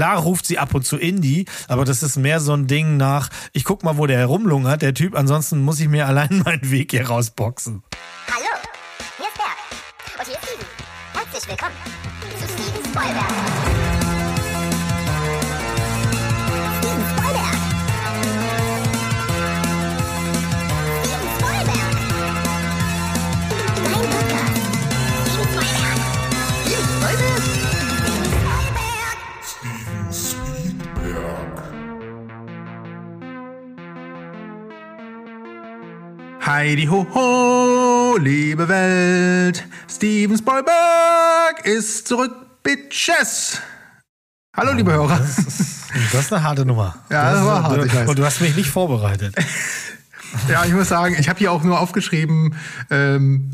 [0.00, 3.28] klar ruft sie ab und zu Indie, aber das ist mehr so ein Ding nach,
[3.52, 6.92] ich guck mal, wo der herumlungert, der Typ, ansonsten muss ich mir allein meinen Weg
[6.92, 7.82] hier rausboxen.
[8.26, 8.46] Hallo,
[9.18, 10.18] hier ist Berg.
[10.18, 10.66] Und hier ist Steven.
[11.12, 11.74] Herzlich willkommen
[12.38, 13.59] zu Steven Spoilberg.
[36.52, 43.60] Heidi ho ho, liebe Welt, Steven Spielberg ist zurück, Bitches.
[44.56, 45.16] Hallo, liebe Hörer.
[45.16, 46.96] Das ist, das ist eine harte Nummer.
[47.08, 48.08] Ja, das war hart, ich weiß.
[48.08, 49.34] Und du hast mich nicht vorbereitet.
[50.48, 52.54] Ja, ich muss sagen, ich habe hier auch nur aufgeschrieben,
[52.88, 53.52] ähm,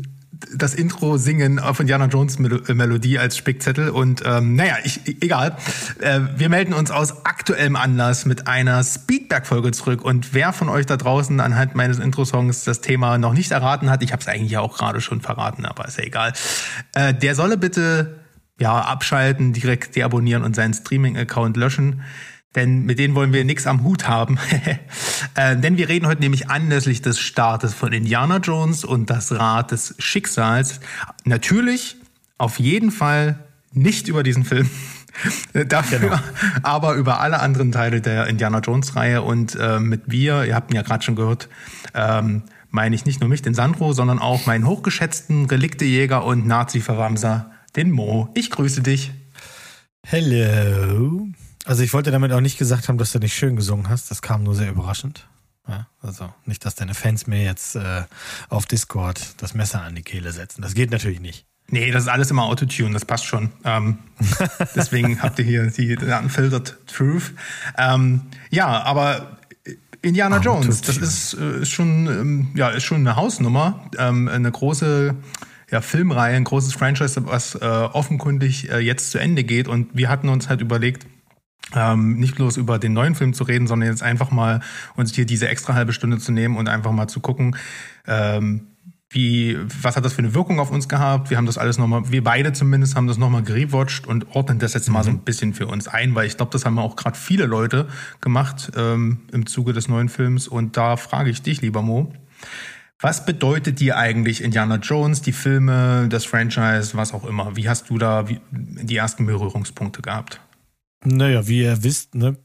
[0.55, 5.57] das Intro singen auf Indiana Jones äh, Melodie als Spickzettel und ähm, naja, ich, egal.
[5.99, 10.85] Äh, wir melden uns aus aktuellem Anlass mit einer Speedback-Folge zurück und wer von euch
[10.85, 14.57] da draußen anhand meines Intro-Songs das Thema noch nicht erraten hat, ich habe es eigentlich
[14.57, 16.33] auch gerade schon verraten, aber ist ja egal,
[16.93, 18.19] äh, der solle bitte
[18.59, 22.01] ja abschalten, direkt deabonnieren und seinen Streaming-Account löschen
[22.57, 24.39] denn mit denen wollen wir nichts am Hut haben.
[25.35, 29.71] äh, denn wir reden heute nämlich anlässlich des Startes von Indiana Jones und das Rad
[29.71, 30.79] des Schicksals.
[31.23, 31.97] Natürlich,
[32.39, 33.39] auf jeden Fall
[33.71, 34.69] nicht über diesen Film.
[35.67, 36.19] Dafür Genau.
[36.63, 40.75] aber über alle anderen Teile der Indiana Jones-Reihe und äh, mit wir, ihr habt ihn
[40.75, 41.49] ja gerade schon gehört,
[41.93, 47.51] ähm, meine ich nicht nur mich, den Sandro, sondern auch meinen hochgeschätzten Reliktejäger und Nazi-Verwamser,
[47.75, 48.29] den Mo.
[48.33, 49.11] Ich grüße dich.
[50.03, 51.27] Hello.
[51.67, 54.09] Also ich wollte damit auch nicht gesagt haben, dass du nicht schön gesungen hast.
[54.09, 55.27] Das kam nur sehr überraschend.
[55.67, 58.03] Ja, also nicht, dass deine Fans mir jetzt äh,
[58.47, 60.61] auf Discord das Messer an die Kehle setzen.
[60.61, 61.45] Das geht natürlich nicht.
[61.69, 63.51] Nee, das ist alles immer Autotune, das passt schon.
[63.65, 63.99] Ähm,
[64.75, 67.33] deswegen habt ihr hier die Unfiltered Truth.
[67.77, 69.37] Ähm, ja, aber
[70.01, 70.39] Indiana.
[70.39, 75.15] Jones, das ist, äh, schon, ähm, ja, ist schon eine Hausnummer, ähm, eine große
[75.69, 79.67] ja, Filmreihe, ein großes Franchise, was äh, offenkundig äh, jetzt zu Ende geht.
[79.67, 81.05] Und wir hatten uns halt überlegt,
[81.75, 84.61] ähm, nicht bloß über den neuen Film zu reden, sondern jetzt einfach mal
[84.95, 87.55] uns hier diese extra halbe Stunde zu nehmen und einfach mal zu gucken,
[88.05, 88.67] ähm,
[89.09, 91.29] wie, was hat das für eine Wirkung auf uns gehabt?
[91.29, 94.73] Wir haben das alles nochmal, wir beide zumindest haben das nochmal gerewatcht und ordnen das
[94.73, 97.17] jetzt mal so ein bisschen für uns ein, weil ich glaube, das haben auch gerade
[97.17, 97.87] viele Leute
[98.19, 100.47] gemacht ähm, im Zuge des neuen Films.
[100.47, 102.11] Und da frage ich dich, lieber Mo,
[102.99, 107.55] was bedeutet dir eigentlich Indiana Jones, die Filme, das Franchise, was auch immer?
[107.55, 110.41] Wie hast du da die ersten Berührungspunkte gehabt?
[111.05, 112.37] Naja, wie ihr wisst, ne,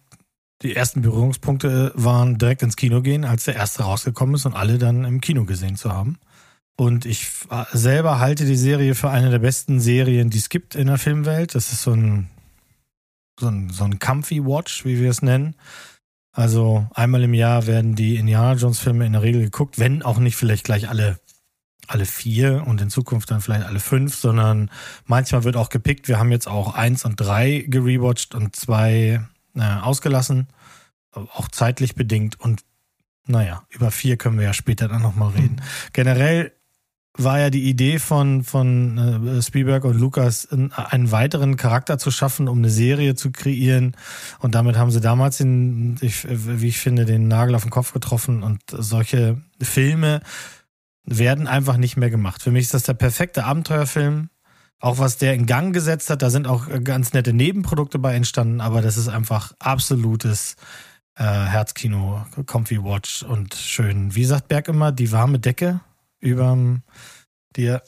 [0.62, 4.78] die ersten Berührungspunkte waren direkt ins Kino gehen, als der erste rausgekommen ist und alle
[4.78, 6.18] dann im Kino gesehen zu haben.
[6.76, 10.74] Und ich äh, selber halte die Serie für eine der besten Serien, die es gibt
[10.74, 11.54] in der Filmwelt.
[11.54, 12.30] Das ist so ein,
[13.38, 15.54] so ein, so ein Comfy Watch, wie wir es nennen.
[16.34, 20.18] Also einmal im Jahr werden die Indiana Jones Filme in der Regel geguckt, wenn auch
[20.18, 21.18] nicht vielleicht gleich alle
[21.88, 24.70] alle vier und in Zukunft dann vielleicht alle fünf, sondern
[25.06, 26.08] manchmal wird auch gepickt.
[26.08, 29.20] Wir haben jetzt auch eins und drei gerewatcht und zwei
[29.56, 30.48] äh, ausgelassen,
[31.12, 32.38] auch zeitlich bedingt.
[32.40, 32.62] Und
[33.26, 35.60] naja, über vier können wir ja später dann nochmal reden.
[35.92, 36.52] Generell
[37.14, 42.10] war ja die Idee von, von äh, Spielberg und Lucas, einen, einen weiteren Charakter zu
[42.10, 43.96] schaffen, um eine Serie zu kreieren.
[44.38, 47.92] Und damit haben sie damals, den, ich, wie ich finde, den Nagel auf den Kopf
[47.92, 48.42] getroffen.
[48.42, 50.22] Und solche Filme
[51.04, 52.42] werden einfach nicht mehr gemacht.
[52.42, 54.28] Für mich ist das der perfekte Abenteuerfilm.
[54.80, 58.60] Auch was der in Gang gesetzt hat, da sind auch ganz nette Nebenprodukte bei entstanden,
[58.60, 60.56] aber das ist einfach absolutes
[61.16, 64.14] äh, Herzkino, Comfy Watch und schön.
[64.14, 65.80] Wie sagt Berg immer, die warme Decke
[66.20, 66.56] über,
[67.54, 67.82] die er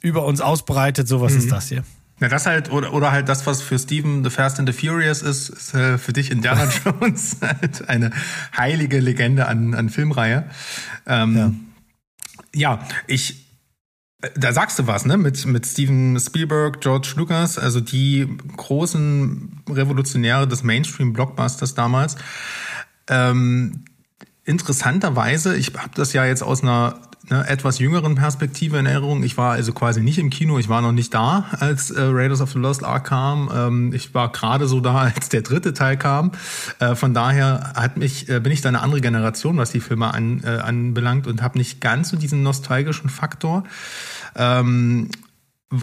[0.00, 1.38] über uns ausbreitet, sowas Mhm.
[1.38, 1.84] ist das hier.
[2.18, 5.22] Na, das halt, oder, oder halt das, was für Steven The Fast and the Furious
[5.22, 8.10] ist, ist äh, für dich Indiana Jones halt eine
[8.56, 10.44] heilige Legende an, an Filmreihe.
[11.06, 11.52] Ähm, ja.
[13.06, 13.46] Ich,
[14.22, 15.16] äh, da sagst du was, ne?
[15.16, 22.16] Mit, mit Steven Spielberg, George Lucas, also die großen Revolutionäre des Mainstream-Blockbusters damals.
[23.08, 23.84] Ähm,
[24.44, 29.22] interessanterweise, ich habe das ja jetzt aus einer ne, etwas jüngeren Perspektive in Erinnerung.
[29.22, 32.40] Ich war also quasi nicht im Kino, ich war noch nicht da, als äh, Raiders
[32.40, 33.50] of the Lost Ark kam.
[33.54, 36.32] Ähm, ich war gerade so da, als der dritte Teil kam.
[36.78, 40.12] Äh, von daher hat mich, äh, bin ich da eine andere Generation, was die Filme
[40.12, 43.64] an, äh, anbelangt und habe nicht ganz so diesen nostalgischen Faktor.
[44.36, 45.08] Ähm,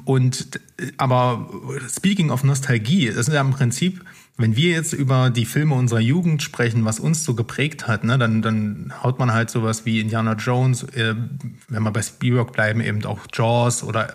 [0.05, 0.59] und
[0.97, 1.49] aber
[1.89, 4.03] speaking of Nostalgie, das ist ja im Prinzip,
[4.39, 8.17] wenn wir jetzt über die Filme unserer Jugend sprechen, was uns so geprägt hat, ne,
[8.17, 11.13] dann, dann haut man halt sowas wie Indiana Jones, äh,
[11.67, 14.13] wenn wir bei Spielberg bleiben, eben auch Jaws oder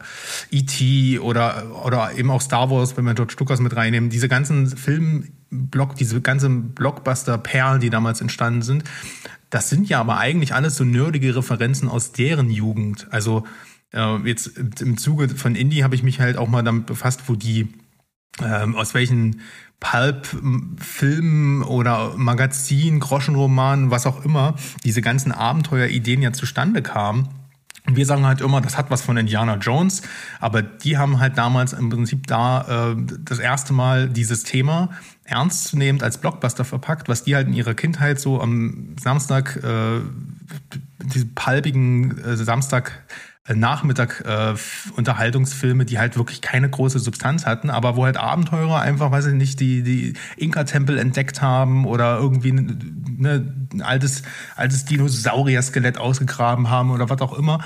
[0.50, 1.18] E.T.
[1.18, 4.08] oder, oder eben auch Star Wars, wenn wir George Lucas mit reinnehmen.
[4.08, 8.84] Diese ganzen Film, Block, diese ganzen Blockbuster-Perlen, die damals entstanden sind,
[9.50, 13.08] das sind ja aber eigentlich alles so nerdige Referenzen aus deren Jugend.
[13.10, 13.44] Also
[13.92, 17.34] äh, jetzt im Zuge von Indie habe ich mich halt auch mal damit befasst, wo
[17.34, 17.68] die
[18.42, 19.40] ähm, aus welchen
[19.80, 27.28] Pulp-Filmen oder Magazin, Groschenromanen, was auch immer, diese ganzen Abenteuerideen ja zustande kamen.
[27.86, 30.00] Und wir sagen halt immer, das hat was von Indiana Jones,
[30.40, 34.88] aber die haben halt damals im Prinzip da äh, das erste Mal dieses Thema
[35.24, 40.00] ernstzunehmend als Blockbuster verpackt, was die halt in ihrer Kindheit so am Samstag, äh,
[41.12, 43.04] diese palpigen äh, Samstag
[43.52, 44.54] Nachmittag äh,
[44.96, 49.34] Unterhaltungsfilme, die halt wirklich keine große Substanz hatten, aber wo halt Abenteurer einfach, weiß ich
[49.34, 54.22] nicht, die die Inka-Tempel entdeckt haben oder irgendwie ne, ein altes
[54.56, 57.62] altes Dinosaurier-Skelett ausgegraben haben oder was auch immer.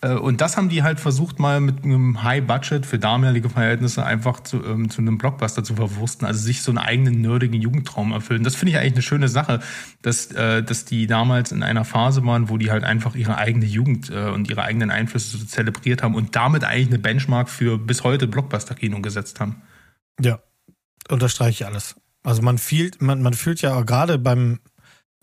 [0.00, 4.40] Äh, und das haben die halt versucht, mal mit einem High-Budget für damalige Verhältnisse einfach
[4.40, 8.44] zu, ähm, zu einem Blockbuster zu verwursten, also sich so einen eigenen nerdigen Jugendtraum erfüllen.
[8.44, 9.60] Das finde ich eigentlich eine schöne Sache,
[10.02, 13.66] dass, äh, dass die damals in einer Phase waren, wo die halt einfach ihre eigene
[13.66, 17.78] Jugend äh, und ihre eigenen Einflüsse so zelebriert haben und damit eigentlich eine Benchmark für
[17.78, 19.62] bis heute Blockbuster-Kino gesetzt haben.
[20.20, 20.40] Ja,
[21.08, 21.96] unterstreiche ich alles.
[22.22, 24.60] Also man fühlt, man, man fühlt ja gerade beim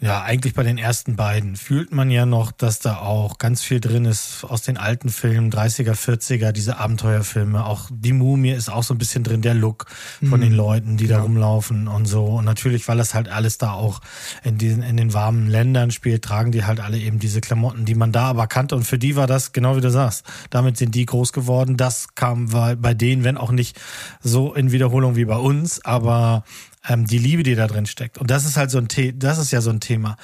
[0.02, 3.80] ja, eigentlich bei den ersten beiden fühlt man ja noch, dass da auch ganz viel
[3.80, 7.66] drin ist aus den alten Filmen, 30er, 40er, diese Abenteuerfilme.
[7.66, 9.86] Auch die Mumie ist auch so ein bisschen drin, der Look
[10.20, 10.44] von mhm.
[10.44, 12.26] den Leuten, die da rumlaufen und so.
[12.26, 14.02] Und natürlich, weil das halt alles da auch
[14.44, 17.96] in diesen, in den warmen Ländern spielt, tragen die halt alle eben diese Klamotten, die
[17.96, 18.76] man da aber kannte.
[18.76, 21.78] Und für die war das, genau wie du sagst, damit sind die groß geworden.
[21.78, 23.80] Das kam bei denen, wenn auch nicht
[24.22, 26.44] so in Wiederholung wie bei uns, aber
[26.88, 28.18] ähm, die Liebe, die da drin steckt.
[28.18, 30.18] Und das ist halt so ein The das ist ja so ein Thema.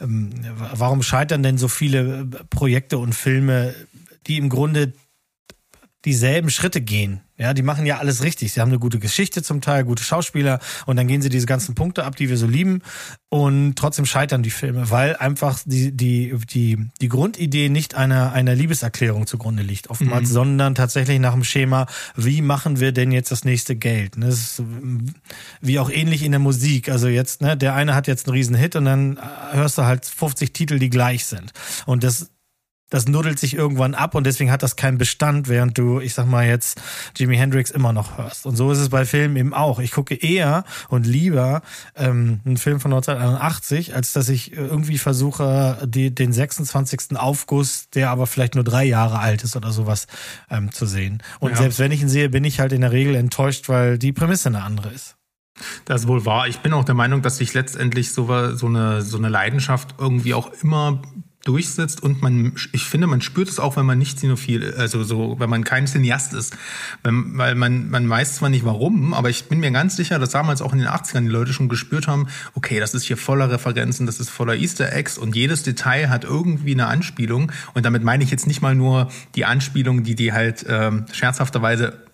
[0.00, 0.30] Ähm,
[0.72, 3.74] warum scheitern denn so viele äh, Projekte und Filme,
[4.26, 4.92] die im Grunde
[6.04, 7.20] dieselben Schritte gehen.
[7.36, 8.52] Ja, die machen ja alles richtig.
[8.52, 11.74] Sie haben eine gute Geschichte zum Teil, gute Schauspieler und dann gehen sie diese ganzen
[11.74, 12.82] Punkte ab, die wir so lieben
[13.28, 18.54] und trotzdem scheitern die Filme, weil einfach die die die die Grundidee nicht einer einer
[18.54, 20.32] Liebeserklärung zugrunde liegt, oftmals, mhm.
[20.32, 24.14] sondern tatsächlich nach dem Schema, wie machen wir denn jetzt das nächste Geld?
[24.16, 24.62] Das ist
[25.60, 26.88] wie auch ähnlich in der Musik.
[26.88, 29.18] Also jetzt, ne, der eine hat jetzt einen riesen Hit und dann
[29.50, 31.52] hörst du halt 50 Titel, die gleich sind.
[31.86, 32.30] Und das
[32.90, 36.26] das nuddelt sich irgendwann ab und deswegen hat das keinen Bestand, während du, ich sag
[36.26, 36.80] mal jetzt,
[37.16, 38.46] Jimi Hendrix immer noch hörst.
[38.46, 39.78] Und so ist es bei Filmen eben auch.
[39.78, 41.62] Ich gucke eher und lieber
[41.96, 47.16] ähm, einen Film von 1981, als dass ich irgendwie versuche, die, den 26.
[47.16, 50.06] Aufguss, der aber vielleicht nur drei Jahre alt ist oder sowas,
[50.50, 51.22] ähm, zu sehen.
[51.40, 51.56] Und ja.
[51.56, 54.50] selbst wenn ich ihn sehe, bin ich halt in der Regel enttäuscht, weil die Prämisse
[54.50, 55.16] eine andere ist.
[55.84, 56.48] Das ist wohl wahr.
[56.48, 60.34] Ich bin auch der Meinung, dass sich letztendlich so, so, eine, so eine Leidenschaft irgendwie
[60.34, 61.00] auch immer
[61.44, 65.36] durchsetzt und man, ich finde, man spürt es auch, wenn man nicht Cinephil, also so,
[65.38, 66.56] wenn man kein Cineast ist.
[67.02, 70.30] Wenn, weil man, man weiß zwar nicht warum, aber ich bin mir ganz sicher, dass
[70.30, 73.50] damals auch in den 80ern die Leute schon gespürt haben, okay, das ist hier voller
[73.50, 77.52] Referenzen, das ist voller Easter Eggs und jedes Detail hat irgendwie eine Anspielung.
[77.74, 82.04] Und damit meine ich jetzt nicht mal nur die Anspielung, die die halt ähm, scherzhafterweise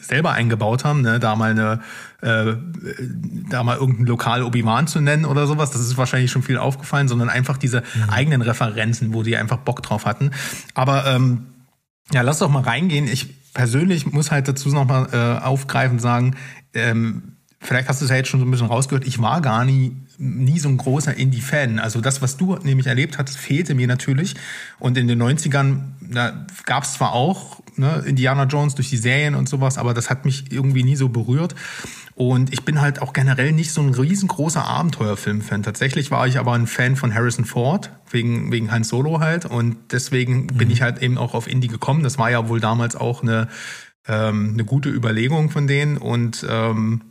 [0.00, 1.80] selber eingebaut haben, ne, da mal eine,
[2.20, 2.54] äh,
[3.50, 7.08] da mal irgendein Lokal Obi-Wan zu nennen oder sowas, das ist wahrscheinlich schon viel aufgefallen,
[7.08, 8.10] sondern einfach diese mhm.
[8.10, 10.30] eigenen Referenzen, wo die einfach Bock drauf hatten.
[10.74, 11.46] Aber ähm,
[12.12, 13.06] ja, lass doch mal reingehen.
[13.06, 16.36] Ich persönlich muss halt dazu noch mal äh, aufgreifen sagen,
[16.74, 19.64] ähm, vielleicht hast du es ja jetzt schon so ein bisschen rausgehört, ich war gar
[19.64, 21.78] nie nie so ein großer Indie-Fan.
[21.78, 24.34] Also das, was du nämlich erlebt hast, fehlte mir natürlich.
[24.78, 25.80] Und in den 90ern
[26.64, 30.24] gab es zwar auch ne, Indiana Jones durch die Serien und sowas, aber das hat
[30.24, 31.54] mich irgendwie nie so berührt.
[32.16, 35.64] Und ich bin halt auch generell nicht so ein riesengroßer Abenteuerfilm-Fan.
[35.64, 39.46] Tatsächlich war ich aber ein Fan von Harrison Ford, wegen, wegen Han Solo halt.
[39.46, 40.46] Und deswegen mhm.
[40.46, 42.04] bin ich halt eben auch auf Indie gekommen.
[42.04, 43.48] Das war ja wohl damals auch eine,
[44.06, 45.96] ähm, eine gute Überlegung von denen.
[45.96, 47.02] Und ähm,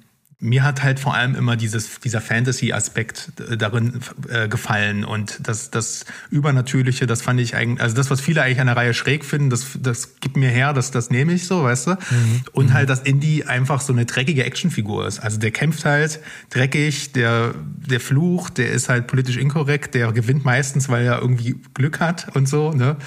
[0.44, 5.72] mir hat halt vor allem immer dieses, dieser Fantasy-Aspekt äh, darin äh, gefallen und das,
[5.72, 9.24] das Übernatürliche, das fand ich eigentlich, also das, was viele eigentlich an der Reihe schräg
[9.24, 11.92] finden, das, das gibt mir her, das, das nehme ich so, weißt du?
[11.92, 12.42] Mhm.
[12.52, 12.74] Und mhm.
[12.74, 15.20] halt, dass Indy einfach so eine dreckige Actionfigur ist.
[15.20, 16.20] Also der kämpft halt
[16.50, 17.56] dreckig, der,
[17.88, 22.36] der Fluch, der ist halt politisch inkorrekt, der gewinnt meistens, weil er irgendwie Glück hat
[22.36, 22.98] und so, ne?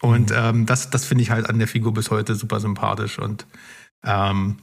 [0.00, 0.36] Und mhm.
[0.36, 3.46] ähm, das, das finde ich halt an der Figur bis heute super sympathisch und
[4.04, 4.56] ähm,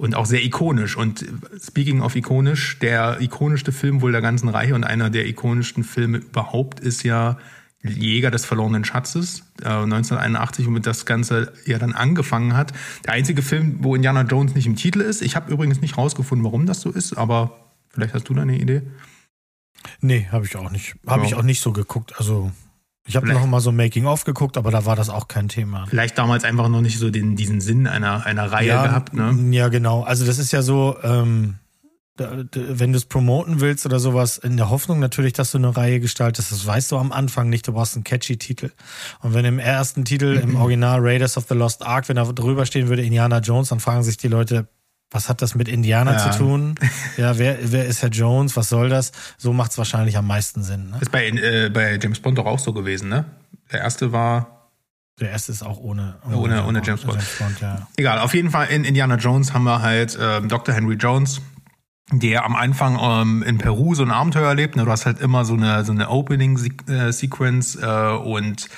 [0.00, 0.96] und auch sehr ikonisch.
[0.96, 1.26] Und
[1.62, 6.18] speaking of ikonisch, der ikonischste Film wohl der ganzen Reihe und einer der ikonischsten Filme
[6.18, 7.36] überhaupt ist ja
[7.82, 12.72] Jäger des verlorenen Schatzes, äh, 1981, womit das Ganze ja dann angefangen hat.
[13.04, 15.20] Der einzige Film, wo Indiana Jones nicht im Titel ist.
[15.20, 18.58] Ich habe übrigens nicht rausgefunden, warum das so ist, aber vielleicht hast du da eine
[18.58, 18.82] Idee.
[20.00, 20.96] Nee, habe ich auch nicht.
[21.06, 21.28] Habe ja.
[21.28, 22.14] ich auch nicht so geguckt.
[22.16, 22.52] Also
[23.10, 25.84] ich habe noch mal so Making-of geguckt, aber da war das auch kein Thema.
[25.88, 29.36] Vielleicht damals einfach noch nicht so den, diesen Sinn einer, einer Reihe ja, gehabt, ne?
[29.50, 30.04] Ja, genau.
[30.04, 31.56] Also das ist ja so, ähm,
[32.16, 35.98] wenn du es promoten willst oder sowas, in der Hoffnung natürlich, dass du eine Reihe
[35.98, 38.70] gestaltest, das weißt du am Anfang nicht, du brauchst einen catchy Titel.
[39.22, 42.64] Und wenn im ersten Titel, im Original Raiders of the Lost Ark, wenn da drüber
[42.64, 44.68] stehen würde Indiana Jones, dann fragen sich die Leute,
[45.10, 46.30] was hat das mit Indianer ja.
[46.30, 46.74] zu tun?
[47.16, 48.56] Ja, wer, wer ist Herr Jones?
[48.56, 49.12] Was soll das?
[49.36, 50.90] So macht es wahrscheinlich am meisten Sinn.
[50.90, 50.98] Ne?
[51.00, 53.24] Ist bei, äh, bei James Bond doch auch so gewesen, ne?
[53.72, 54.70] Der erste war.
[55.18, 57.14] Der erste ist auch ohne, ohne, ohne, ohne James Bond.
[57.14, 57.88] James Bond ja.
[57.96, 60.74] Egal, auf jeden Fall in Indiana Jones haben wir halt äh, Dr.
[60.74, 61.42] Henry Jones,
[62.12, 64.76] der am Anfang ähm, in Peru so ein Abenteuer erlebt.
[64.76, 64.84] Ne?
[64.84, 68.68] Du hast halt immer so eine, so eine Opening-Sequence äh, und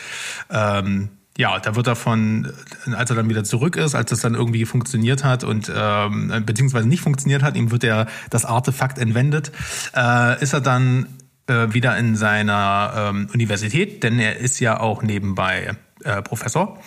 [0.51, 2.53] ähm, ja, da wird er von,
[2.95, 6.87] als er dann wieder zurück ist, als es dann irgendwie funktioniert hat und ähm, beziehungsweise
[6.87, 9.51] nicht funktioniert hat, ihm wird er das Artefakt entwendet,
[9.97, 11.07] äh, ist er dann
[11.47, 15.75] äh, wieder in seiner ähm, Universität, denn er ist ja auch nebenbei
[16.05, 16.79] äh, Professor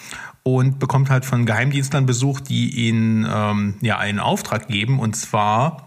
[0.44, 5.86] und bekommt halt von Geheimdienstlern Besuch, die ihn ähm, ja einen Auftrag geben und zwar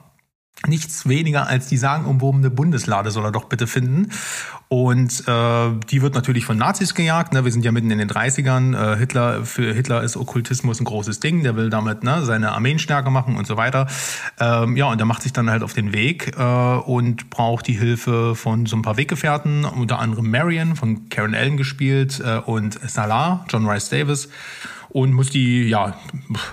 [0.67, 4.11] nichts weniger als die sagenumwobene Bundeslade soll er doch bitte finden.
[4.69, 7.33] Und äh, die wird natürlich von Nazis gejagt.
[7.33, 7.43] Ne?
[7.45, 8.77] Wir sind ja mitten in den 30ern.
[8.77, 11.43] Äh, Hitler, für Hitler ist Okkultismus ein großes Ding.
[11.43, 13.87] Der will damit ne, seine Armeen stärker machen und so weiter.
[14.39, 17.79] Ähm, ja, und er macht sich dann halt auf den Weg äh, und braucht die
[17.79, 22.79] Hilfe von so ein paar Weggefährten, unter anderem Marion von Karen Allen gespielt äh, und
[22.91, 24.29] Salah, John Rice Davis
[24.91, 25.97] und muss die, ja,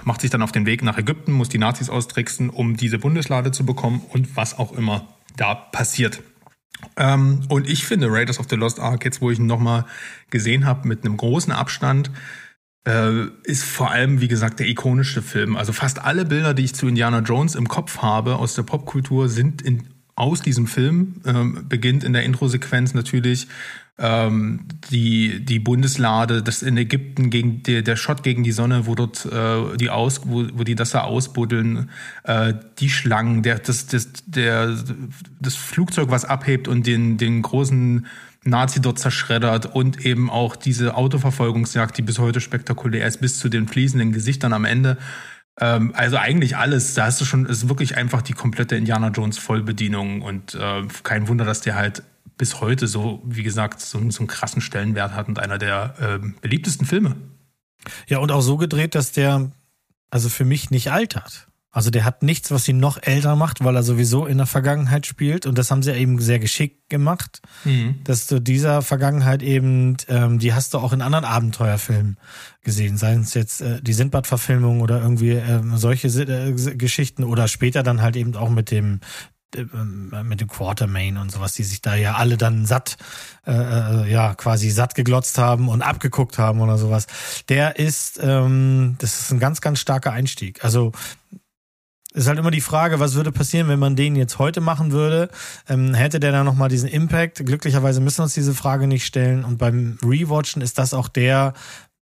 [0.05, 3.51] macht sich dann auf den Weg nach Ägypten, muss die Nazis austricksen, um diese Bundeslade
[3.51, 5.05] zu bekommen und was auch immer
[5.35, 6.21] da passiert.
[6.97, 9.85] Ähm, und ich finde Raiders of the Lost Ark, jetzt wo ich ihn nochmal
[10.29, 12.11] gesehen habe, mit einem großen Abstand,
[12.87, 15.55] äh, ist vor allem, wie gesagt, der ikonische Film.
[15.55, 19.29] Also fast alle Bilder, die ich zu Indiana Jones im Kopf habe aus der Popkultur,
[19.29, 21.21] sind in, aus diesem Film.
[21.25, 23.47] Ähm, beginnt in der Introsequenz natürlich
[23.97, 28.95] ähm, die, die Bundeslade, das in Ägypten gegen der, der Shot gegen die Sonne, wo
[28.95, 31.89] dort äh, die aus, wo, wo die das da ausbuddeln,
[32.23, 34.77] äh, die Schlangen, der, das, das, der,
[35.39, 38.05] das Flugzeug, was abhebt und den, den großen
[38.43, 43.49] Nazi dort zerschreddert und eben auch diese Autoverfolgungsjagd, die bis heute spektakulär ist, bis zu
[43.49, 44.97] den fließenden Gesichtern am Ende.
[45.59, 46.93] Ähm, also eigentlich alles.
[46.93, 51.27] Da hast du schon, ist wirklich einfach die komplette Indiana Jones Vollbedienung und äh, kein
[51.27, 52.03] Wunder, dass der halt
[52.37, 56.27] bis heute so, wie gesagt, so, so einen krassen Stellenwert hat und einer der äh,
[56.41, 57.15] beliebtesten Filme.
[58.07, 59.51] Ja, und auch so gedreht, dass der
[60.09, 61.47] also für mich nicht altert.
[61.75, 65.05] Also der hat nichts, was ihn noch älter macht, weil er sowieso in der Vergangenheit
[65.05, 65.45] spielt.
[65.45, 67.95] Und das haben sie eben sehr geschickt gemacht, mhm.
[68.05, 72.17] dass du dieser Vergangenheit eben, ähm, die hast du auch in anderen Abenteuerfilmen
[72.61, 77.83] gesehen, seien es jetzt äh, die Sindbad-Verfilmung oder irgendwie ähm, solche äh, Geschichten oder später
[77.83, 79.01] dann halt eben auch mit dem
[79.53, 82.95] äh, mit dem Quartermain und sowas, die sich da ja alle dann satt,
[83.45, 87.07] äh, äh, ja, quasi satt geglotzt haben und abgeguckt haben oder sowas.
[87.49, 90.63] Der ist, ähm, das ist ein ganz, ganz starker Einstieg.
[90.63, 90.93] Also
[92.15, 95.29] ist halt immer die Frage, was würde passieren, wenn man den jetzt heute machen würde?
[95.67, 97.45] Ähm, hätte der da nochmal diesen Impact?
[97.45, 99.43] Glücklicherweise müssen wir uns diese Frage nicht stellen.
[99.43, 101.53] Und beim Rewatchen ist das auch der,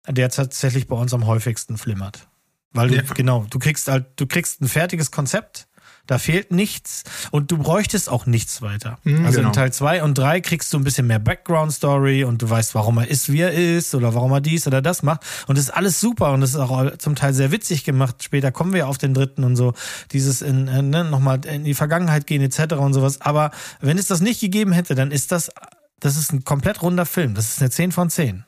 [0.06, 2.28] der tatsächlich bei uns am häufigsten flimmert.
[2.72, 3.02] Weil du, ja.
[3.14, 5.66] genau, du kriegst halt, du kriegst ein fertiges Konzept
[6.06, 8.98] da fehlt nichts und du bräuchtest auch nichts weiter.
[9.04, 9.48] Mhm, also genau.
[9.48, 12.98] in Teil 2 und 3 kriegst du ein bisschen mehr Background-Story und du weißt, warum
[12.98, 15.22] er ist, wie er ist oder warum er dies oder das macht.
[15.46, 18.22] Und das ist alles super und das ist auch zum Teil sehr witzig gemacht.
[18.22, 19.74] Später kommen wir auf den dritten und so.
[20.10, 22.74] Dieses in, äh, ne, nochmal in die Vergangenheit gehen etc.
[22.74, 23.20] und sowas.
[23.20, 25.52] Aber wenn es das nicht gegeben hätte, dann ist das,
[26.00, 27.34] das ist ein komplett runder Film.
[27.34, 28.44] Das ist eine 10 von 10.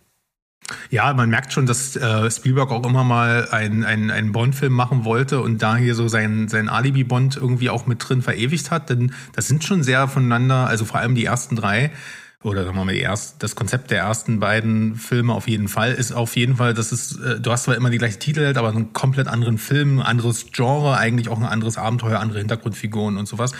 [0.90, 5.04] Ja, man merkt schon, dass äh, Spielberg auch immer mal einen, einen, einen Bond-Film machen
[5.04, 8.90] wollte und da hier so sein, sein Alibi-Bond irgendwie auch mit drin verewigt hat.
[8.90, 11.90] Denn das sind schon sehr voneinander, also vor allem die ersten drei,
[12.44, 15.92] oder sagen wir mal, die erst, das Konzept der ersten beiden Filme auf jeden Fall
[15.92, 18.68] ist auf jeden Fall, dass es, äh, du hast zwar immer die gleiche Titel, aber
[18.68, 23.26] einen komplett anderen Film, ein anderes Genre, eigentlich auch ein anderes Abenteuer, andere Hintergrundfiguren und
[23.26, 23.52] sowas.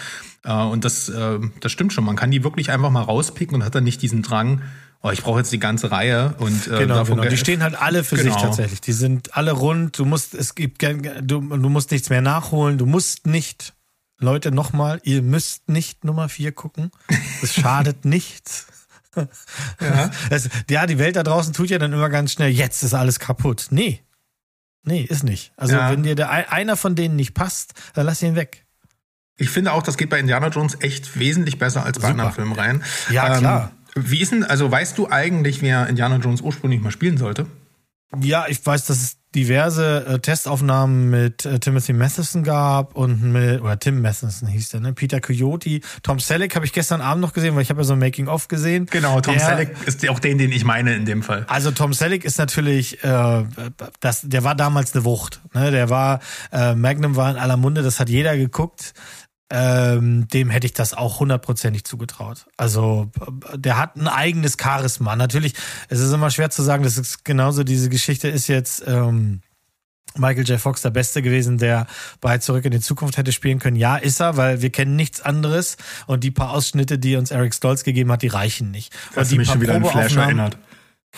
[0.44, 2.04] Äh, und das, äh, das stimmt schon.
[2.04, 4.62] Man kann die wirklich einfach mal rauspicken und hat dann nicht diesen Drang,
[5.02, 7.24] oh, ich brauche jetzt die ganze Reihe und äh, genau, genau.
[7.24, 8.32] die stehen halt alle für genau.
[8.32, 8.80] sich tatsächlich.
[8.80, 9.98] Die sind alle rund.
[9.98, 12.78] Du musst, es gibt, du, du musst nichts mehr nachholen.
[12.78, 13.74] Du musst nicht,
[14.18, 16.90] Leute, nochmal, ihr müsst nicht Nummer vier gucken.
[17.42, 18.66] Es schadet nichts.
[19.80, 20.10] Ja.
[20.28, 23.20] Das, ja, die Welt da draußen tut ja dann immer ganz schnell, jetzt ist alles
[23.20, 23.68] kaputt.
[23.70, 24.00] Nee.
[24.82, 25.52] Nee, ist nicht.
[25.56, 25.90] Also, ja.
[25.92, 28.63] wenn dir der, einer von denen nicht passt, dann lass ihn weg.
[29.36, 32.10] Ich finde auch, das geht bei Indiana Jones echt wesentlich besser als bei Super.
[32.10, 32.82] anderen Filmreihen.
[33.10, 33.72] Ja, klar.
[33.96, 37.46] Ähm, wie ist denn, also weißt du eigentlich, wer Indiana Jones ursprünglich mal spielen sollte?
[38.20, 43.60] Ja, ich weiß, dass es diverse äh, Testaufnahmen mit äh, Timothy Matheson gab und mit,
[43.60, 44.92] oder Tim Matheson hieß der, ne?
[44.92, 45.80] Peter Coyote.
[46.02, 48.46] Tom Selleck habe ich gestern Abend noch gesehen, weil ich habe ja so ein Making-of
[48.46, 48.86] gesehen.
[48.86, 51.44] Genau, Tom der, Selleck ist auch den, den ich meine in dem Fall.
[51.48, 53.44] Also Tom Selleck ist natürlich, äh,
[53.98, 55.40] das, der war damals eine Wucht.
[55.52, 55.72] Ne?
[55.72, 56.20] Der war,
[56.52, 58.94] äh, Magnum war in aller Munde, das hat jeder geguckt
[59.56, 62.46] ähm, dem hätte ich das auch hundertprozentig zugetraut.
[62.56, 63.12] Also
[63.54, 65.14] der hat ein eigenes Charisma.
[65.14, 65.54] Natürlich,
[65.88, 69.42] es ist immer schwer zu sagen, das ist genauso, diese Geschichte ist jetzt ähm,
[70.16, 70.60] Michael J.
[70.60, 71.86] Fox der Beste gewesen, der
[72.20, 73.76] bei Zurück in die Zukunft hätte spielen können.
[73.76, 75.76] Ja, ist er, weil wir kennen nichts anderes
[76.08, 78.92] und die paar Ausschnitte, die uns Eric Stolz gegeben hat, die reichen nicht.
[79.10, 80.58] Hast und die mich schon wieder an Flash erinnert.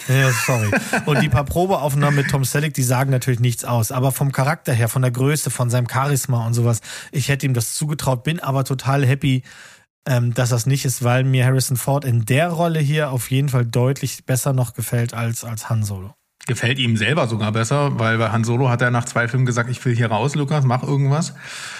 [0.08, 0.70] Ja, sorry.
[1.06, 3.92] Und die paar Probeaufnahmen mit Tom Selleck, die sagen natürlich nichts aus.
[3.92, 6.80] Aber vom Charakter her, von der Größe, von seinem Charisma und sowas,
[7.12, 9.42] ich hätte ihm das zugetraut, bin aber total happy,
[10.06, 13.48] ähm, dass das nicht ist, weil mir Harrison Ford in der Rolle hier auf jeden
[13.48, 16.14] Fall deutlich besser noch gefällt als, als Han Solo.
[16.46, 19.68] Gefällt ihm selber sogar besser, weil bei Han Solo hat er nach zwei Filmen gesagt,
[19.68, 21.34] ich will hier raus, Lukas, mach irgendwas.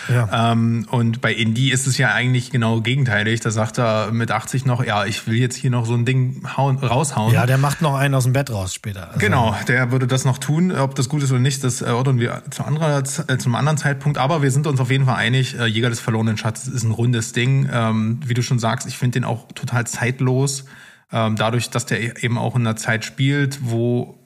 [0.09, 0.53] Ja.
[0.53, 3.39] Ähm, und bei Indy ist es ja eigentlich genau gegenteilig.
[3.39, 6.43] Da sagt er mit 80 noch, ja, ich will jetzt hier noch so ein Ding
[6.57, 7.33] hauen, raushauen.
[7.33, 9.07] Ja, der macht noch einen aus dem Bett raus später.
[9.07, 10.73] Also genau, der würde das noch tun.
[10.73, 14.19] Ob das gut ist oder nicht, das erörtern wir zu anderer, äh, zum anderen Zeitpunkt.
[14.19, 16.91] Aber wir sind uns auf jeden Fall einig, äh, Jäger des verlorenen Schatzes ist ein
[16.91, 17.69] rundes Ding.
[17.73, 20.65] Ähm, wie du schon sagst, ich finde den auch total zeitlos.
[21.13, 24.19] Ähm, dadurch, dass der eben auch in einer Zeit spielt, wo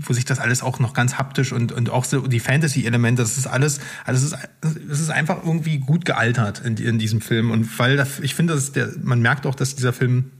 [0.00, 3.36] wo sich das alles auch noch ganz haptisch und, und auch so die Fantasy-Elemente, das
[3.36, 4.36] ist alles, alles ist,
[4.90, 7.50] es ist einfach irgendwie gut gealtert in, in diesem Film.
[7.50, 10.30] Und weil das, ich finde, dass der, man merkt auch, dass dieser Film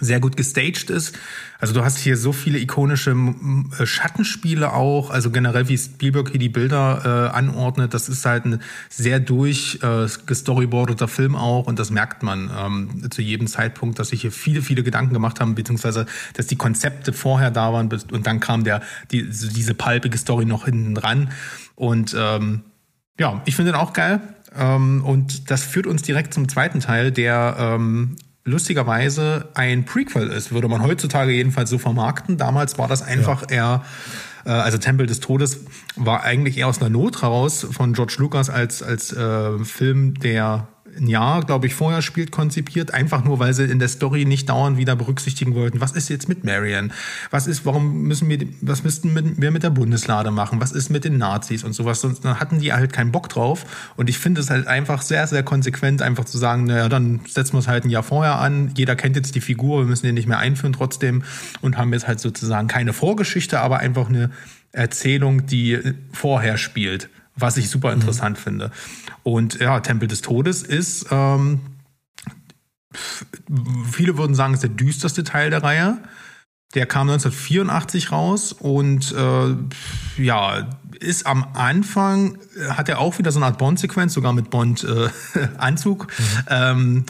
[0.00, 1.16] sehr gut gestaged ist.
[1.58, 3.14] Also du hast hier so viele ikonische
[3.78, 8.46] äh, Schattenspiele auch, also generell wie Spielberg hier die Bilder äh, anordnet, das ist halt
[8.46, 13.98] ein sehr durch äh, gestoryboardeter Film auch und das merkt man ähm, zu jedem Zeitpunkt,
[13.98, 17.90] dass sich hier viele, viele Gedanken gemacht haben, beziehungsweise dass die Konzepte vorher da waren
[18.10, 18.80] und dann kam der
[19.10, 21.30] die, diese palpige Story noch hinten dran
[21.74, 22.62] und ähm,
[23.18, 24.20] ja, ich finde den auch geil.
[24.56, 30.52] Ähm, und das führt uns direkt zum zweiten Teil, der ähm, lustigerweise ein Prequel ist,
[30.52, 32.36] würde man heutzutage jedenfalls so vermarkten.
[32.36, 33.56] Damals war das einfach ja.
[33.56, 33.84] eher,
[34.44, 35.64] äh, also Tempel des Todes
[35.96, 40.68] war eigentlich eher aus einer Not heraus von George Lucas als, als äh, Film, der
[40.96, 44.48] ein Jahr, glaube ich, vorher spielt, konzipiert, einfach nur, weil sie in der Story nicht
[44.48, 46.92] dauernd wieder berücksichtigen wollten, was ist jetzt mit Marion?
[47.30, 50.60] Was ist, warum müssen wir, was müssten wir mit der Bundeslade machen?
[50.60, 52.00] Was ist mit den Nazis und sowas?
[52.00, 53.92] Sonst hatten die halt keinen Bock drauf.
[53.96, 57.54] Und ich finde es halt einfach sehr, sehr konsequent, einfach zu sagen, naja, dann setzen
[57.54, 58.72] wir es halt ein Jahr vorher an.
[58.76, 61.22] Jeder kennt jetzt die Figur, wir müssen den nicht mehr einführen trotzdem
[61.60, 64.30] und haben jetzt halt sozusagen keine Vorgeschichte, aber einfach eine
[64.72, 65.78] Erzählung, die
[66.12, 68.42] vorher spielt was ich super interessant mhm.
[68.42, 68.70] finde.
[69.22, 71.60] Und ja, Tempel des Todes ist, ähm,
[73.90, 75.98] viele würden sagen, ist der düsterste Teil der Reihe.
[76.74, 80.68] Der kam 1984 raus und äh, ja,
[81.00, 82.38] ist am Anfang,
[82.68, 86.06] hat er auch wieder so eine Art Bond-Sequenz, sogar mit Bond-Anzug.
[86.46, 86.78] Äh, mhm.
[86.78, 87.04] ähm,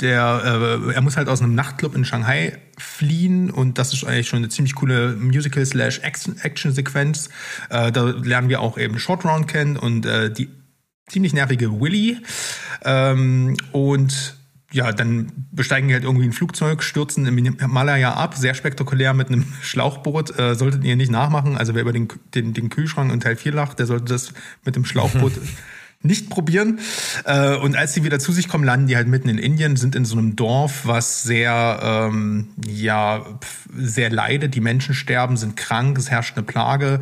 [0.00, 4.28] der, äh, er muss halt aus einem Nachtclub in Shanghai fliehen und das ist eigentlich
[4.28, 7.28] schon eine ziemlich coole Musical-slash-Action-Sequenz.
[7.70, 10.48] Äh, da lernen wir auch eben Short Round kennen und äh, die
[11.08, 12.18] ziemlich nervige Willy.
[12.84, 14.36] Ähm, und
[14.72, 19.28] ja, dann besteigen die halt irgendwie ein Flugzeug, stürzen im Himalaya ab, sehr spektakulär mit
[19.28, 20.36] einem Schlauchboot.
[20.38, 21.56] Äh, solltet ihr nicht nachmachen.
[21.56, 24.32] Also wer über den, den, den Kühlschrank in Teil 4 lacht, der sollte das
[24.64, 25.34] mit dem Schlauchboot
[26.04, 26.80] nicht probieren.
[27.24, 29.96] Äh, und als sie wieder zu sich kommen, landen die halt mitten in Indien, sind
[29.96, 33.24] in so einem Dorf, was sehr, ähm, ja,
[33.74, 34.54] sehr leidet.
[34.54, 37.00] Die Menschen sterben, sind krank, es herrscht eine Plage,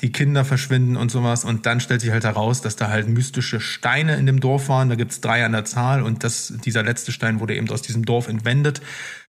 [0.00, 1.44] die Kinder verschwinden und sowas.
[1.44, 4.88] Und dann stellt sich halt heraus, dass da halt mystische Steine in dem Dorf waren.
[4.88, 8.04] Da gibt's drei an der Zahl und das, dieser letzte Stein wurde eben aus diesem
[8.04, 8.80] Dorf entwendet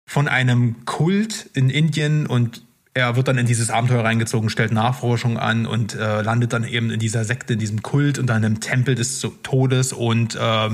[0.05, 2.63] von einem Kult in Indien und
[2.95, 6.89] er wird dann in dieses Abenteuer reingezogen, stellt Nachforschung an und äh, landet dann eben
[6.89, 10.69] in dieser Sekte, in diesem Kult und dann im Tempel des Todes und äh,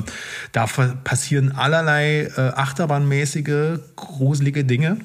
[0.51, 0.65] da
[1.03, 4.97] passieren allerlei äh, achterbahnmäßige, gruselige Dinge,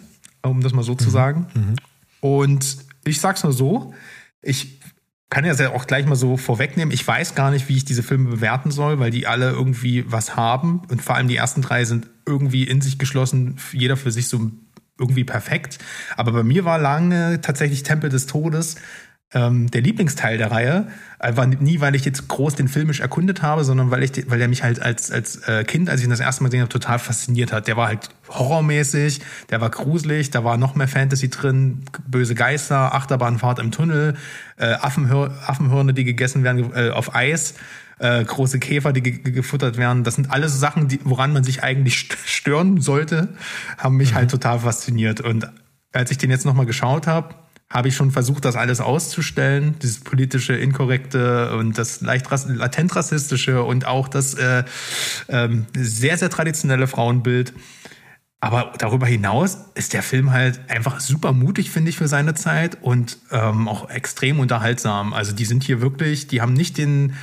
[0.43, 0.99] um das mal so mhm.
[0.99, 1.47] zu sagen.
[1.55, 1.77] Mhm.
[2.21, 2.77] Und
[3.07, 3.95] ich sag's nur so,
[4.43, 4.79] ich
[5.31, 8.29] kann ja auch gleich mal so vorwegnehmen, ich weiß gar nicht, wie ich diese Filme
[8.29, 12.09] bewerten soll, weil die alle irgendwie was haben und vor allem die ersten drei sind
[12.27, 14.66] irgendwie in sich geschlossen, jeder für sich so ein
[14.99, 15.79] irgendwie perfekt.
[16.17, 18.77] Aber bei mir war lange tatsächlich Tempel des Todes
[19.33, 20.87] ähm, der Lieblingsteil der Reihe.
[21.19, 24.49] War nie, weil ich jetzt groß den filmisch erkundet habe, sondern weil ich, weil der
[24.49, 26.99] mich halt als, als äh, Kind, als ich ihn das erste Mal gesehen habe, total
[26.99, 27.67] fasziniert hat.
[27.67, 32.95] Der war halt horrormäßig, der war gruselig, da war noch mehr Fantasy drin, böse Geister,
[32.95, 34.15] Achterbahnfahrt im Tunnel,
[34.59, 37.55] äh, Affenhör Affenhörner, die gegessen werden äh, auf Eis
[37.99, 40.05] äh, große Käfer, die ge gefuttert werden.
[40.05, 43.35] Das sind alles Sachen, die, woran man sich eigentlich stören sollte,
[43.79, 44.17] haben mich mhm.
[44.17, 45.21] halt total fasziniert.
[45.21, 45.49] Und
[45.93, 47.35] als ich den jetzt nochmal geschaut habe,
[47.69, 53.65] habe ich schon versucht, das alles auszustellen, dieses politische, inkorrekte und das leicht latent rassistische
[53.65, 54.65] und auch das äh,
[55.29, 57.53] ähm, sehr, sehr traditionelle Frauenbild.
[58.39, 62.79] Aber darüber hinaus ist der Film halt einfach super mutig, finde ich, für seine Zeit
[62.83, 65.15] und ähm, auch extrem unterhaltsam.
[65.15, 67.15] Also die sind hier wirklich, die haben nicht den,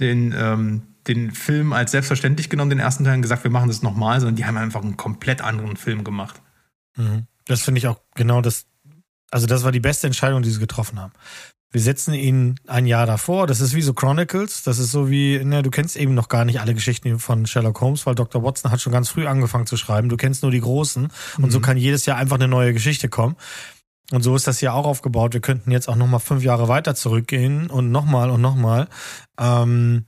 [0.00, 3.82] den, ähm, den Film als selbstverständlich genommen, den ersten Teil, und gesagt, wir machen das
[3.82, 6.40] nochmal, sondern die haben einfach einen komplett anderen Film gemacht.
[6.96, 7.26] Mhm.
[7.46, 8.66] Das finde ich auch genau das.
[9.30, 11.12] Also, das war die beste Entscheidung, die sie getroffen haben.
[11.72, 13.46] Wir setzen ihn ein Jahr davor.
[13.46, 14.64] Das ist wie so Chronicles.
[14.64, 17.80] Das ist so wie, ne, du kennst eben noch gar nicht alle Geschichten von Sherlock
[17.80, 18.42] Holmes, weil Dr.
[18.42, 20.08] Watson hat schon ganz früh angefangen zu schreiben.
[20.08, 21.04] Du kennst nur die großen.
[21.36, 21.50] Und Mhm.
[21.52, 23.36] so kann jedes Jahr einfach eine neue Geschichte kommen.
[24.10, 25.34] Und so ist das hier auch aufgebaut.
[25.34, 28.88] Wir könnten jetzt auch nochmal fünf Jahre weiter zurückgehen und nochmal und nochmal.
[29.38, 30.06] Ähm,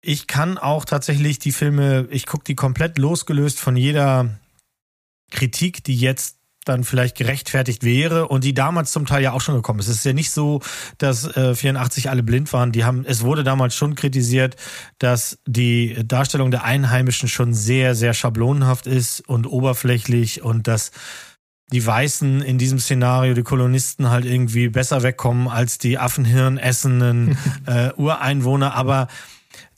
[0.00, 4.30] ich kann auch tatsächlich die Filme, ich gucke die komplett losgelöst von jeder
[5.30, 9.54] Kritik, die jetzt dann vielleicht gerechtfertigt wäre und die damals zum Teil ja auch schon
[9.54, 9.88] gekommen ist.
[9.88, 10.60] Es ist ja nicht so,
[10.98, 12.70] dass äh, 84 alle blind waren.
[12.72, 14.56] Die haben, es wurde damals schon kritisiert,
[14.98, 20.90] dass die Darstellung der Einheimischen schon sehr, sehr schablonenhaft ist und oberflächlich und dass
[21.72, 27.38] die Weißen in diesem Szenario, die Kolonisten halt irgendwie besser wegkommen als die Affenhirn essenden
[27.66, 28.74] äh, Ureinwohner.
[28.74, 29.08] Aber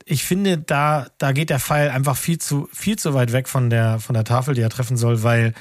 [0.04, 3.70] ich finde, da, da geht der Pfeil einfach viel zu, viel zu weit weg von
[3.70, 5.54] der, von der Tafel, die er treffen soll, weil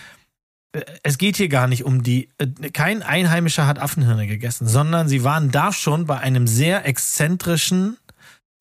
[0.74, 5.08] äh, es geht hier gar nicht um die, äh, kein Einheimischer hat Affenhirne gegessen, sondern
[5.08, 7.98] sie waren da schon bei einem sehr exzentrischen,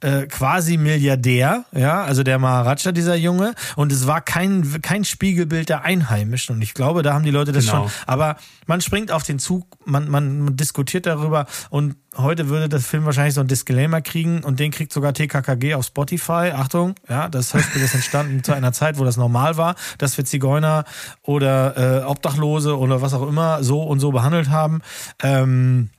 [0.00, 5.68] äh, quasi Milliardär, ja, also der Maharaja, dieser Junge, und es war kein, kein Spiegelbild
[5.68, 6.56] der Einheimischen.
[6.56, 7.88] Und ich glaube, da haben die Leute das Genau.
[7.88, 7.90] schon.
[8.06, 8.36] Aber
[8.66, 13.04] man springt auf den Zug, man, man, man diskutiert darüber und heute würde das Film
[13.04, 16.52] wahrscheinlich so einen Disclaimer kriegen und den kriegt sogar TKKG auf Spotify.
[16.54, 20.24] Achtung, ja, das Hörspiel ist entstanden zu einer Zeit, wo das normal war, dass wir
[20.24, 20.84] Zigeuner
[21.22, 24.80] oder äh, Obdachlose oder was auch immer so und so behandelt haben.
[25.22, 25.90] Ähm,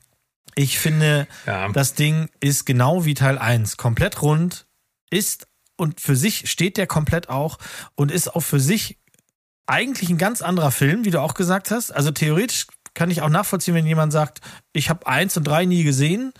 [0.55, 1.69] ich finde, Ja.
[1.69, 4.65] das Ding ist genau wie Teil 1, komplett rund,
[5.09, 7.57] ist und für sich steht der komplett auch
[7.95, 8.97] und ist auch für sich
[9.67, 11.91] eigentlich ein ganz anderer Film, wie du auch gesagt hast.
[11.91, 14.41] Also theoretisch kann ich auch nachvollziehen, wenn jemand sagt,
[14.73, 16.33] ich habe eins und drei nie gesehen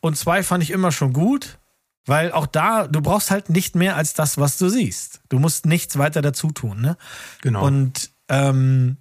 [0.00, 1.58] und zwei fand ich immer schon gut,
[2.06, 5.20] weil auch da, du brauchst halt nicht mehr als das, was du siehst.
[5.28, 6.96] Du musst nichts weiter dazu tun, ne?
[7.40, 7.64] Genau.
[7.64, 8.96] Und ähm,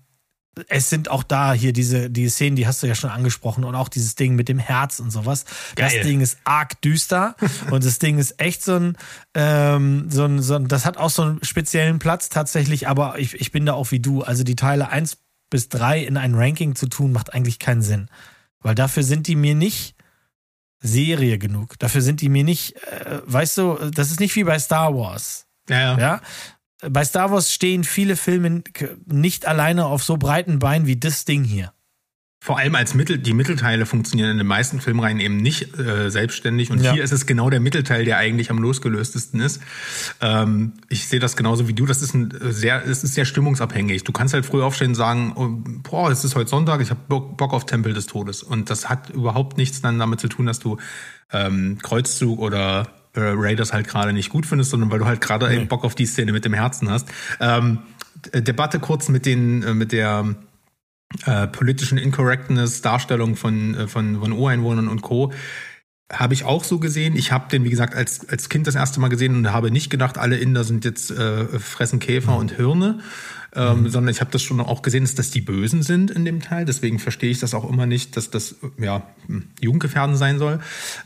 [0.68, 3.76] es sind auch da hier diese die Szenen, die hast du ja schon angesprochen und
[3.76, 5.46] auch dieses Ding mit dem Herz und sowas.
[5.76, 6.04] Das Geil.
[6.04, 7.36] Ding ist arg düster
[7.72, 8.98] und das Ding ist echt so ein,
[9.34, 13.34] ähm, so ein, so ein, das hat auch so einen speziellen Platz tatsächlich, aber ich,
[13.40, 14.24] ich bin da auch wie du.
[14.24, 15.18] Also die Teile eins
[15.50, 18.10] bis drei in ein Ranking zu tun, macht eigentlich keinen Sinn.
[18.60, 19.96] Weil dafür sind die mir nicht
[20.80, 21.80] Serie genug.
[21.80, 25.46] Dafür sind die mir nicht, äh, weißt du, das ist nicht wie bei Star Wars.
[25.70, 25.98] ja, ja.
[26.00, 26.22] Ja.
[26.90, 28.64] Bei Star Wars stehen viele Filme
[29.06, 31.74] nicht alleine auf so breiten Beinen wie das Ding hier.
[32.44, 36.72] Vor allem als Mittel, die Mittelteile funktionieren in den meisten Filmreihen eben nicht äh, selbstständig.
[36.72, 36.94] Und Ja.
[36.94, 39.62] hier ist es genau der Mittelteil, der eigentlich am losgelöstesten ist.
[40.22, 41.86] Ähm, ich sehe das genauso wie du.
[41.86, 44.06] Das ist ein äh, sehr, es ist sehr stimmungsabhängig.
[44.06, 45.50] Du kannst halt früh aufstehen und sagen, oh,
[45.84, 48.42] boah, es ist heute Sonntag, ich habe Bock, Bock auf Tempel des Todes.
[48.42, 50.78] Und das hat überhaupt nichts dann damit zu tun, dass du
[51.32, 55.54] ähm, Kreuzzug oder äh, Raiders halt gerade nicht gut findest, sondern weil du halt gerade
[55.54, 57.08] eben Bock auf die Szene mit dem Herzen hast.
[57.40, 57.80] Ähm,
[58.34, 60.36] D- Debatte kurz mit den, äh, mit der
[61.26, 65.32] äh, politischen Incorrectness, Darstellung von, äh, von, von Ureinwohnern und Co.
[66.12, 67.16] Habe ich auch so gesehen.
[67.16, 69.90] Ich habe den, wie gesagt, als, als Kind das erste Mal gesehen und habe nicht
[69.90, 73.00] gedacht, alle Inder sind jetzt äh, fressen Käfer und Hirne,
[73.54, 76.42] ähm, sondern ich habe das schon auch gesehen, dass das die Bösen sind in dem
[76.42, 76.66] Teil.
[76.66, 80.60] Deswegen verstehe ich das auch immer nicht, dass das ja hm, Jugendgefährden sein soll.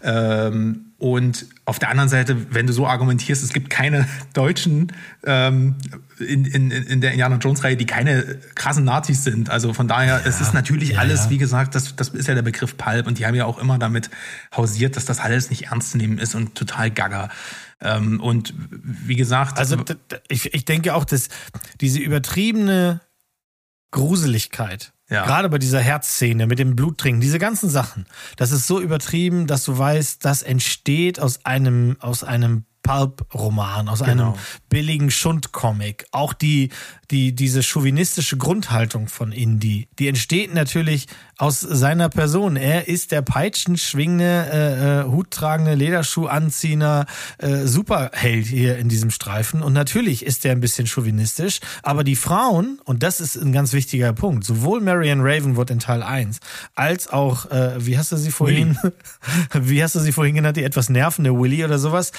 [0.04, 4.92] Ähm, und auf der anderen Seite, wenn du so argumentierst, es gibt keine Deutschen
[5.26, 5.76] ähm,
[6.20, 9.50] in, in, in der Indiana Jones-Reihe, die keine krassen Nazis sind.
[9.50, 11.30] Also von daher, es ist natürlich ja, alles, ja.
[11.32, 13.78] wie gesagt, das, das ist ja der Begriff Pulp und die haben ja auch immer
[13.78, 14.10] damit
[14.56, 17.30] hausiert, dass das alles nicht ernst zu nehmen ist und total gaga.
[17.82, 19.78] Ähm, und wie gesagt, Also
[20.30, 21.30] ich, ich denke auch, dass
[21.82, 23.02] diese übertriebene
[23.92, 25.26] Gruseligkeit, Ja.
[25.26, 28.06] gerade bei dieser Herzszene mit dem Bluttrinken, diese ganzen Sachen,
[28.38, 34.04] das ist so übertrieben, dass du weißt, das entsteht aus einem, aus einem Pulp-Roman, aus
[34.04, 34.38] einem Genau.
[34.70, 36.06] billigen Schundcomic.
[36.12, 36.70] Auch die,
[37.10, 42.56] die, diese chauvinistische Grundhaltung von Indy, die entsteht natürlich aus seiner Person.
[42.58, 47.08] Er ist der peitschenschwingende, äh, äh, huttragende, Lederschuh anziehender
[47.40, 49.64] äh, Superheld hier in diesem Streifen.
[49.64, 53.74] Und natürlich ist er ein bisschen chauvinistisch, aber die Frauen, und das ist ein ganz
[53.74, 56.40] wichtiger Punkt, sowohl Marianne Ravenwood in Teil 1,
[56.76, 58.78] als auch, äh, wie hast du sie vorhin,
[59.54, 62.12] wie hast du sie vorhin genannt, die etwas nervende Willy oder sowas,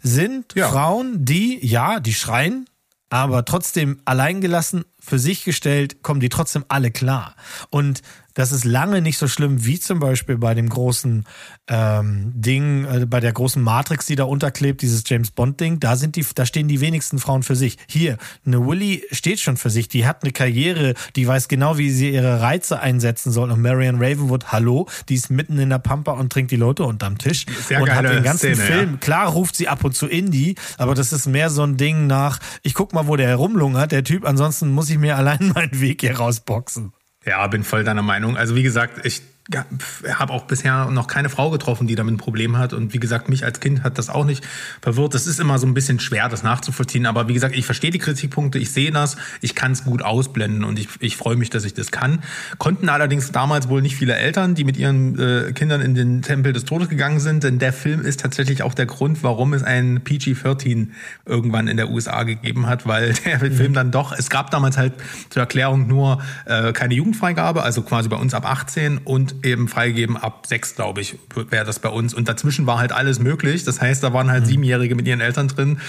[0.00, 0.68] sind Ja.
[0.68, 2.66] Frauen, die, ja, die schreien,
[3.10, 7.34] aber trotzdem alleingelassen für sich gestellt, kommen die trotzdem alle klar.
[7.70, 8.02] Und
[8.38, 11.24] das ist lange nicht so schlimm wie zum Beispiel bei dem großen
[11.66, 15.80] ähm, Ding, äh, bei der großen Matrix, die da unterklebt, dieses James Bond Ding.
[15.80, 17.78] Da sind die, da stehen die wenigsten Frauen für sich.
[17.88, 18.16] Hier,
[18.46, 19.88] eine Willy steht schon für sich.
[19.88, 23.50] Die hat eine Karriere, die weiß genau, wie sie ihre Reize einsetzen soll.
[23.50, 27.18] Und Marion Ravenwood, hallo, die ist mitten in der Pampa und trinkt die Leute unterm
[27.18, 28.90] Tisch Sehr und hat den ganzen Szene, Film.
[28.92, 28.96] ja.
[28.98, 32.38] Klar ruft sie ab und zu Indie, aber das ist mehr so ein Ding nach,
[32.62, 34.24] ich guck mal, wo der herumlungert, der Typ.
[34.24, 36.92] Ansonsten muss ich mir allein meinen Weg hier rausboxen.
[37.24, 38.36] Ja, bin voll deiner Meinung.
[38.36, 39.22] Also wie gesagt, ich
[39.54, 42.74] habe auch bisher noch keine Frau getroffen, die damit ein Problem hat.
[42.74, 44.46] Und wie gesagt, mich als Kind hat das auch nicht
[44.82, 45.14] verwirrt.
[45.14, 47.06] Das ist immer so ein bisschen schwer, das nachzuvollziehen.
[47.06, 50.64] Aber wie gesagt, ich verstehe die Kritikpunkte, ich sehe das, ich kann es gut ausblenden
[50.64, 52.22] und ich, ich freue mich, dass ich das kann.
[52.58, 56.52] Konnten allerdings damals wohl nicht viele Eltern, die mit ihren äh, Kindern in den Tempel
[56.52, 57.42] des Todes gegangen sind.
[57.42, 60.88] Denn der Film ist tatsächlich auch der Grund, warum es einen PG-13
[61.24, 64.92] irgendwann in der USA gegeben hat, weil der Film dann doch, es gab damals halt
[65.30, 70.16] zur Erklärung nur äh, keine Jugendfreigabe, also quasi bei uns ab 18 und eben freigegeben
[70.16, 71.18] ab 6, glaube ich,
[71.50, 72.14] wäre das bei uns.
[72.14, 73.64] Und dazwischen war halt alles möglich.
[73.64, 75.80] Das heißt, da waren halt Siebenjährige mit ihren Eltern drin.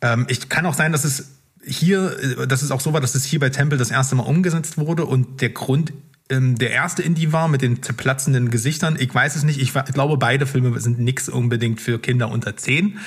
[0.00, 1.30] Ähm, ich kann auch sein, dass es
[1.64, 4.24] hier, äh, dass es auch so war, dass es hier bei Temple das erste Mal
[4.24, 5.92] umgesetzt wurde und der Grund
[6.30, 8.96] ähm, der erste Indie war mit den zerplatzenden Gesichtern.
[8.98, 9.60] Ich weiß es nicht.
[9.60, 12.98] Ich, glaube, beide Filme sind nix unbedingt für Kinder unter 10,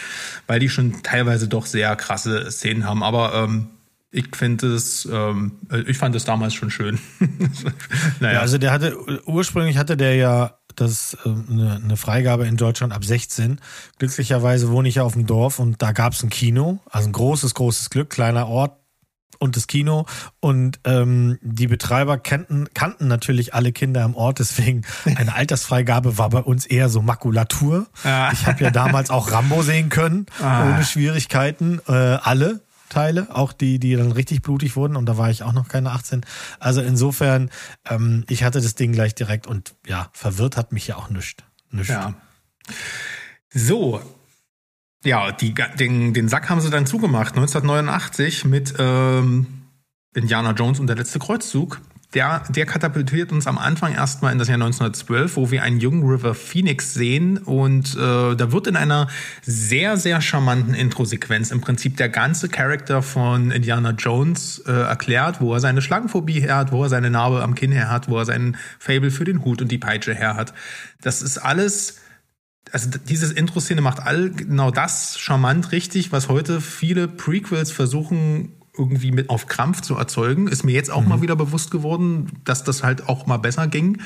[0.48, 3.04] weil die schon teilweise doch sehr krasse Szenen haben.
[3.04, 3.68] Aber ähm,
[4.12, 5.54] ich finde es, ähm,
[5.88, 7.00] ich fand es damals schon schön.
[8.20, 8.36] naja.
[8.36, 12.94] Ja, also der hatte, ursprünglich hatte der ja das äh, eine, eine Freigabe in Deutschland
[12.94, 13.60] ab 16.
[14.00, 17.14] Glücklicherweise wohne ich ja auf dem Dorf und da gab es ein Kino, also ein
[17.14, 18.78] großes, großes Glück, kleiner Ort
[19.40, 20.06] und das Kino.
[20.42, 24.84] Und ähm, die Betreiber kannten, kannten natürlich alle Kinder im Ort, deswegen
[25.16, 27.88] eine Altersfreigabe war bei uns eher so Makulatur.
[28.04, 28.30] Ah.
[28.34, 32.62] Ich habe ja damals auch Rambo sehen können, ohne Schwierigkeiten, äh, alle.
[32.92, 35.92] Teile, auch die, die dann richtig blutig wurden und da war ich auch noch keine
[35.92, 36.26] 18.
[36.60, 37.50] Also insofern,
[37.90, 41.44] ähm, ich hatte das Ding gleich direkt und ja, verwirrt hat mich ja auch nichts.
[41.72, 41.90] Nicht.
[41.90, 42.14] Ja.
[43.50, 44.02] So.
[45.04, 49.48] Ja, die, den, den Sack haben sie dann zugemacht, 1989 mit ähm,
[50.14, 51.82] Indiana Jones und der letzte Kreuzzug.
[52.14, 56.04] Der, der katapultiert uns am Anfang erstmal in das Jahr 1912, wo wir einen jungen
[56.04, 57.38] River Phoenix sehen.
[57.38, 59.08] Und äh, da wird in einer
[59.42, 65.54] sehr, sehr charmanten Intro-Sequenz im Prinzip der ganze Charakter von Indiana Jones äh, erklärt, wo
[65.54, 68.26] er seine Schlangenphobie her hat, wo er seine Narbe am Kinn her hat, wo er
[68.26, 70.54] seinen Fable für den Hut und die Peitsche her hat.
[71.02, 71.98] Das ist alles
[72.72, 79.12] also dieses Intro-Szene macht all genau das charmant richtig, was heute viele Prequels versuchen irgendwie
[79.12, 80.48] mit auf Krampf zu erzeugen.
[80.48, 84.02] Ist mir jetzt auch mal wieder bewusst geworden, dass das halt auch mal besser ging.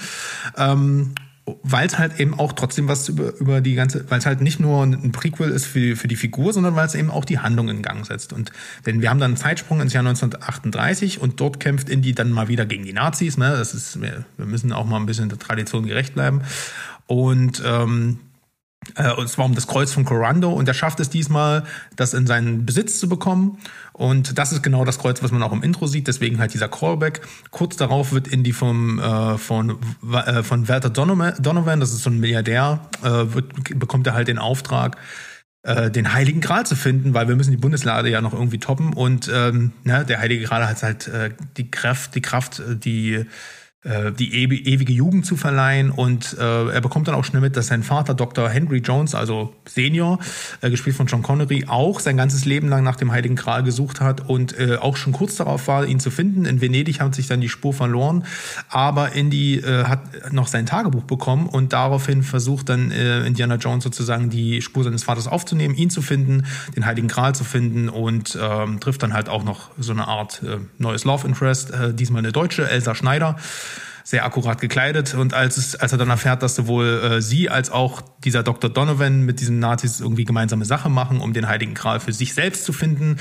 [0.58, 1.14] Ähm,
[1.62, 4.60] weil es halt eben auch trotzdem was über, über die ganze, weil es halt nicht
[4.60, 7.70] nur ein Prequel ist für, für die Figur, sondern weil es eben auch die Handlung
[7.70, 8.34] in Gang setzt.
[8.34, 8.52] Und
[8.88, 12.48] denn wir haben dann einen Zeitsprung ins Jahr 1938 und dort kämpft Indy dann mal
[12.48, 13.38] wieder gegen die Nazis.
[13.38, 13.52] Ne?
[13.52, 16.42] Das ist, wir, wir müssen auch mal ein bisschen der Tradition gerecht bleiben.
[17.06, 18.20] Und ähm,
[18.96, 21.64] äh, und zwar um das Kreuz von Corando und er schafft es diesmal,
[21.96, 23.58] das in seinen Besitz zu bekommen.
[23.98, 26.68] Und das ist genau das Kreuz, was man auch im Intro sieht, deswegen halt dieser
[26.68, 27.22] Callback.
[27.52, 29.78] Kurz darauf wird Indy vom, äh, von,
[30.12, 34.38] äh, von Walter Donovan, das ist so ein Milliardär, äh, wird, bekommt er halt den
[34.38, 34.98] Auftrag,
[35.64, 38.92] äh, den Heiligen Gral zu finden, weil wir müssen die Bundeslade ja noch irgendwie toppen.
[38.92, 43.26] Und ähm, ne, der Heilige Gral hat halt äh, die Kraft, die Kraft, äh, die
[43.86, 47.84] die ewige Jugend zu verleihen und äh, er bekommt dann auch schnell mit, dass sein
[47.84, 48.50] Vater Dr.
[48.50, 50.18] Henry Jones, also Senior,
[50.62, 54.02] äh, gespielt von John Connery, auch sein ganzes Leben lang nach dem Heiligen Gral gesucht
[54.02, 56.46] hat und äh, auch schon kurz darauf war, ihn zu finden.
[56.46, 58.26] In Venedig hat sich dann die Spur verloren,
[58.70, 63.84] aber Indy äh, hat noch sein Tagebuch bekommen und daraufhin versucht dann äh, Indiana Jones
[63.84, 66.46] sozusagen die Spur seines Vaters aufzunehmen, ihn zu finden,
[66.76, 70.42] den Heiligen Gral zu finden und ähm, trifft dann halt auch noch so eine Art
[70.44, 73.36] äh, neues Love Interest, äh, diesmal eine Deutsche, Elsa Schneider
[74.06, 75.16] sehr akkurat gekleidet.
[75.16, 78.70] Und als, es, als er dann erfährt, dass sowohl äh, sie als auch dieser Dr.
[78.70, 82.66] Donovan mit diesen Nazis irgendwie gemeinsame Sache machen, um den Heiligen Gral für sich selbst
[82.66, 83.18] zu finden,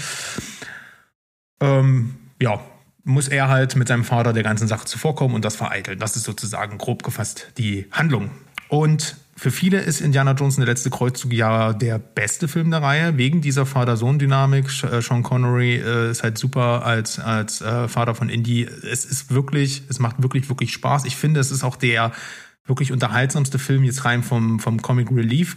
[1.61, 2.61] ähm, ja,
[3.03, 5.99] muss er halt mit seinem Vater der ganzen Sache zuvorkommen und das vereiteln.
[5.99, 8.31] Das ist sozusagen grob gefasst die Handlung.
[8.74, 13.16] Und für viele ist Indiana Jones der letzte Kreuzzug ja der beste Film der Reihe,
[13.16, 14.68] wegen dieser Vater-Sohn-Dynamik.
[14.68, 18.64] Sean Connery äh, ist halt super als, als äh, Vater von Indy.
[18.64, 21.04] Es ist wirklich, es macht wirklich, wirklich Spaß.
[21.04, 22.10] Ich finde, es ist auch der
[22.66, 25.56] wirklich unterhaltsamste Film jetzt rein vom, vom Comic Relief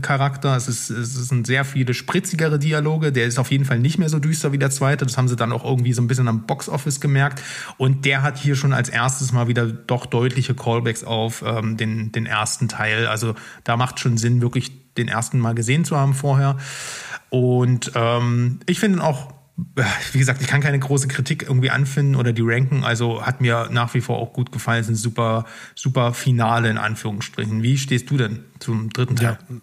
[0.00, 0.56] Charakter.
[0.56, 3.12] Es ist, es sind sehr viele spritzigere Dialoge.
[3.12, 5.04] Der ist auf jeden Fall nicht mehr so düster wie der zweite.
[5.04, 7.42] Das haben sie dann auch irgendwie so ein bisschen am Boxoffice gemerkt.
[7.78, 12.12] Und der hat hier schon als erstes mal wieder doch deutliche Callbacks auf ähm, den,
[12.12, 13.06] den ersten Teil.
[13.06, 16.56] Also da macht schon Sinn, wirklich den ersten mal gesehen zu haben vorher.
[17.30, 19.32] Und ähm, ich finde ihn auch
[20.12, 22.84] wie gesagt, ich kann keine große Kritik irgendwie anfinden oder die ranken.
[22.84, 24.84] Also hat mir nach wie vor auch gut gefallen.
[24.84, 25.44] Sind super,
[25.74, 27.62] super Finale in Anführungsstrichen.
[27.62, 29.38] Wie stehst du denn zum dritten Teil?
[29.48, 29.60] Ja,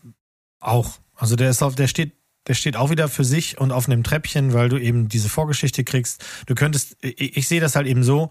[0.59, 0.99] auch.
[1.15, 2.13] Also der ist auf, der steht
[2.47, 5.83] der steht auch wieder für sich und auf einem Treppchen, weil du eben diese Vorgeschichte
[5.83, 6.25] kriegst.
[6.47, 8.29] Du könntest, ich, ich sehe das halt eben so,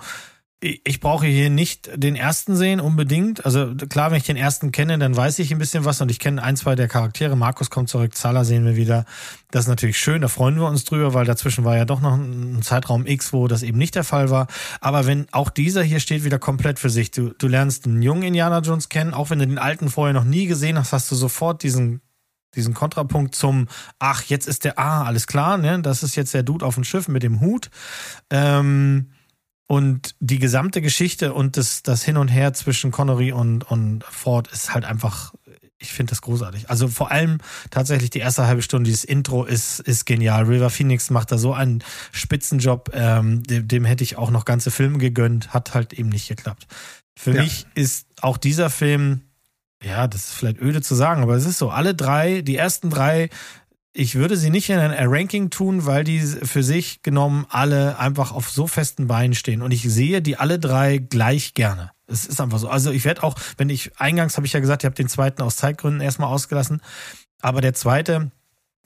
[0.61, 3.45] ich brauche hier nicht den ersten sehen unbedingt.
[3.45, 6.19] Also klar, wenn ich den ersten kenne, dann weiß ich ein bisschen was und ich
[6.19, 7.37] kenne ein, zwei der Charaktere.
[7.37, 9.05] Markus kommt zurück, Zala sehen wir wieder.
[9.53, 12.15] Das ist natürlich schön, da freuen wir uns drüber, weil dazwischen war ja doch noch
[12.15, 14.49] ein Zeitraum X, wo das eben nicht der Fall war.
[14.81, 17.13] Aber wenn auch dieser hier steht wieder komplett für sich.
[17.13, 20.25] Du, du lernst einen jungen Indiana Jones kennen, auch wenn du den alten vorher noch
[20.25, 22.01] nie gesehen hast, hast du sofort diesen
[22.55, 23.69] diesen Kontrapunkt zum,
[23.99, 25.81] ach, jetzt ist der, ah, alles klar, ne?
[25.83, 27.71] Das ist jetzt der Dude auf dem Schiff mit dem Hut.
[28.31, 29.11] Ähm,
[29.69, 34.49] und die gesamte Geschichte und das, das Hin und Her zwischen Connery und, und Ford
[34.49, 35.35] ist halt einfach,
[35.79, 36.71] ich finde das großartig.
[36.71, 37.39] Also vor allem
[37.71, 40.45] tatsächlich die erste halbe Stunde, dieses Intro ist, ist genial.
[40.45, 44.71] River Phoenix macht da so einen Spitzenjob, ähm, dem, dem hätte ich auch noch ganze
[44.71, 46.67] Filme gegönnt, hat halt eben nicht geklappt.
[47.15, 47.43] Für ja.
[47.43, 49.21] mich ist auch dieser Film,
[49.85, 52.89] ja, das ist vielleicht öde zu sagen, aber es ist so, alle drei, die ersten
[52.89, 53.29] drei
[53.93, 58.33] ich würde sie nicht in ein Ranking tun, weil die für sich genommen alle einfach
[58.33, 59.63] auf so festen Beinen stehen.
[59.63, 61.91] Und ich sehe die alle drei gleich gerne.
[62.07, 62.69] Es ist einfach so.
[62.69, 65.43] Also ich werde auch, wenn ich, eingangs habe ich ja gesagt, ich habe den zweiten
[65.43, 66.81] aus Zeitgründen erstmal ausgelassen.
[67.41, 68.31] Aber der zweite,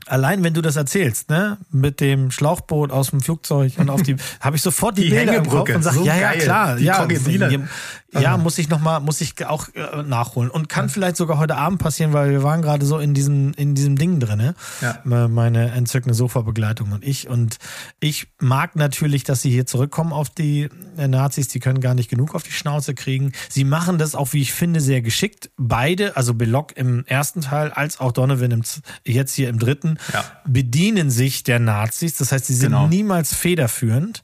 [0.07, 4.17] Allein wenn du das erzählst, ne, mit dem Schlauchboot aus dem Flugzeug und auf die,
[4.41, 6.85] habe ich sofort die, die Bilder im Kopf und sage, so ja, ja, klar, die
[6.85, 10.93] ja, ja, muss ich noch mal, muss ich auch äh, nachholen und kann ja.
[10.93, 14.21] vielleicht sogar heute Abend passieren, weil wir waren gerade so in diesem in diesem Ding
[14.21, 14.55] drin, ne?
[14.83, 15.29] Ja.
[15.29, 17.57] Meine entzückende Sofabegleitung und ich und
[18.01, 22.11] ich mag natürlich, dass sie hier zurückkommen auf die äh, Nazis, die können gar nicht
[22.11, 23.33] genug auf die Schnauze kriegen.
[23.49, 25.51] Sie machen das auch, wie ich finde, sehr geschickt.
[25.57, 28.63] Beide, also Belloc im ersten Teil als auch Donovan im,
[29.07, 30.25] jetzt hier im dritten, ja.
[30.47, 32.17] bedienen sich der Nazis.
[32.17, 32.87] Das heißt, sie sind genau.
[32.87, 34.23] niemals federführend.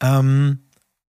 [0.00, 0.60] Ähm,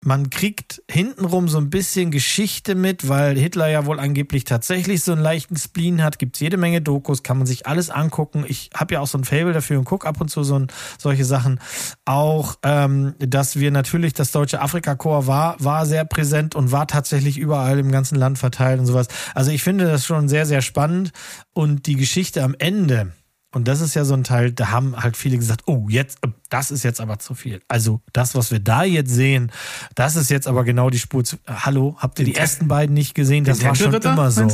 [0.04, 5.12] man kriegt hintenrum so ein bisschen Geschichte mit, weil Hitler ja wohl angeblich tatsächlich so
[5.12, 6.18] einen leichten Spleen hat.
[6.18, 8.44] Gibt jede Menge Dokus, kann man sich alles angucken.
[8.48, 10.68] Ich habe ja auch so ein Fable dafür und gucke ab und zu so ein,
[10.98, 11.60] solche Sachen.
[12.06, 17.38] Auch, ähm, dass wir natürlich das deutsche Afrika-Korps war, war sehr präsent und war tatsächlich
[17.38, 19.08] überall im ganzen Land verteilt und sowas.
[19.36, 21.12] Also ich finde das schon sehr, sehr spannend.
[21.54, 23.12] Und die Geschichte am Ende,
[23.54, 26.30] und das ist ja so ein Teil, da haben halt viele gesagt, oh, jetzt, äh,
[26.50, 27.62] das ist jetzt aber zu viel.
[27.68, 29.52] Also das, was wir da jetzt sehen,
[29.96, 31.38] das ist jetzt aber genau die Spur zu.
[31.48, 33.44] Hallo, habt ihr die ersten beiden nicht gesehen?
[33.44, 34.48] Das war schon immer so.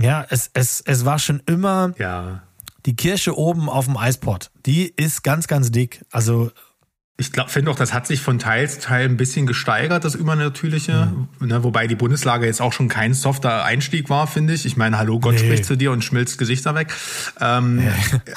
[0.00, 2.42] Ja, es, es, es war schon immer ja.
[2.86, 4.50] die Kirsche oben auf dem Eisport.
[4.66, 6.04] Die ist ganz, ganz dick.
[6.10, 6.50] Also
[7.20, 11.12] ich finde auch, das hat sich von Teil zu Teil ein bisschen gesteigert, das Übernatürliche.
[11.40, 11.48] Mhm.
[11.48, 14.64] Ne, wobei die Bundeslage jetzt auch schon kein softer Einstieg war, finde ich.
[14.64, 15.40] Ich meine, hallo, Gott nee.
[15.40, 16.94] spricht zu dir und schmilzt Gesichter weg.
[17.40, 17.92] Ähm, ja.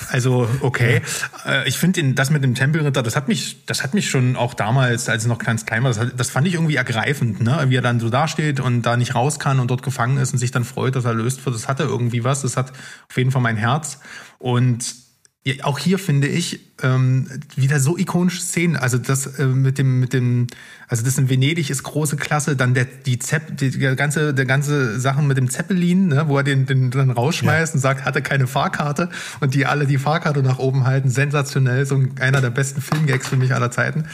[0.10, 1.04] Also, okay.
[1.46, 1.62] Ja.
[1.62, 4.56] Äh, ich finde das mit dem Tempelritter, das hat mich, das hat mich schon auch
[4.56, 7.66] damals, als es noch ganz klein war, das, hat, das fand ich irgendwie ergreifend, ne?
[7.68, 10.40] Wie er dann so dasteht und da nicht raus kann und dort gefangen ist und
[10.40, 11.56] sich dann freut, dass er löst wird.
[11.56, 12.42] Das hatte irgendwie was.
[12.42, 14.00] Das hat auf jeden Fall mein Herz.
[14.40, 15.11] Und
[15.44, 18.76] ja, auch hier finde ich ähm, wieder so ikonische Szenen.
[18.76, 20.46] Also das äh, mit dem mit dem
[20.88, 22.56] also das in Venedig ist große Klasse.
[22.56, 26.38] Dann der die Zepp die, die ganze der ganze Sachen mit dem Zeppelin, ne, wo
[26.38, 27.78] er den den dann rausschmeißt ja.
[27.78, 31.10] und sagt, hatte keine Fahrkarte und die alle die Fahrkarte nach oben halten.
[31.10, 34.06] Sensationell, so einer der besten Filmgags für mich aller Zeiten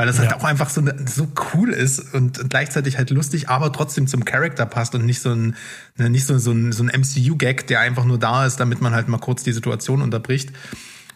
[0.00, 0.38] weil das halt ja.
[0.38, 4.94] auch einfach so, so cool ist und gleichzeitig halt lustig, aber trotzdem zum Charakter passt
[4.94, 5.56] und nicht so ein,
[5.98, 8.94] ne, nicht so, so ein, so ein MCU-Gag, der einfach nur da ist, damit man
[8.94, 10.54] halt mal kurz die Situation unterbricht.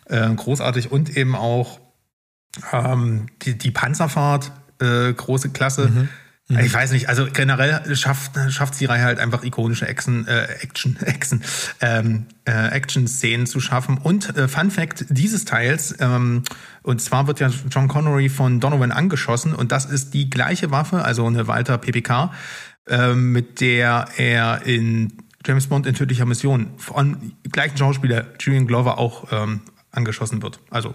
[0.05, 1.81] Äh, großartig und eben auch
[2.75, 5.89] ähm, die, die Panzerfahrt, äh, große Klasse.
[5.89, 6.09] Mhm.
[6.49, 6.59] Mhm.
[6.59, 10.97] Ich weiß nicht, also generell schafft, schafft die Reihe halt einfach ikonische Action, äh, Action,
[11.01, 11.43] Action,
[11.81, 13.97] ähm, äh, Action-Szenen zu schaffen.
[13.97, 16.43] Und äh, Fun Fact dieses Teils, ähm,
[16.83, 21.03] und zwar wird ja John Connery von Donovan angeschossen und das ist die gleiche Waffe,
[21.03, 22.33] also eine Walter PPK,
[22.89, 25.15] äh, mit der er in
[25.47, 30.61] James Bond in tödlicher Mission von gleichen Schauspieler Julian Glover auch ähm, angeschossen wird.
[30.71, 30.95] Also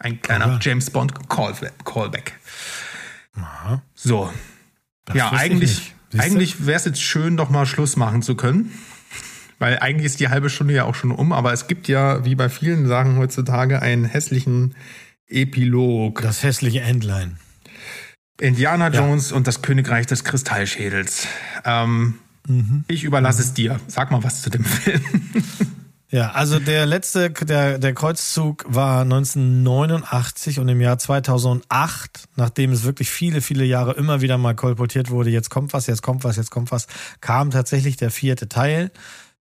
[0.00, 0.58] ein kleiner Aha.
[0.60, 2.34] James Bond Callback.
[3.34, 3.82] Aha.
[3.94, 4.30] So.
[5.04, 8.72] Das ja, eigentlich, eigentlich wäre es jetzt schön, doch mal Schluss machen zu können.
[9.58, 12.34] Weil eigentlich ist die halbe Stunde ja auch schon um, aber es gibt ja, wie
[12.34, 14.74] bei vielen Sachen heutzutage, einen hässlichen
[15.26, 16.22] Epilog.
[16.22, 17.36] Das hässliche Endline.
[18.40, 19.36] Indiana Jones ja.
[19.36, 21.26] und das Königreich des Kristallschädels.
[21.64, 22.14] Ähm,
[22.46, 22.84] mhm.
[22.86, 23.48] Ich überlasse mhm.
[23.48, 23.80] es dir.
[23.88, 25.02] Sag mal was zu dem Film.
[26.10, 32.84] Ja, also der letzte, der, der Kreuzzug war 1989 und im Jahr 2008, nachdem es
[32.84, 36.36] wirklich viele, viele Jahre immer wieder mal kolportiert wurde, jetzt kommt was, jetzt kommt was,
[36.36, 36.86] jetzt kommt was,
[37.20, 38.90] kam tatsächlich der vierte Teil.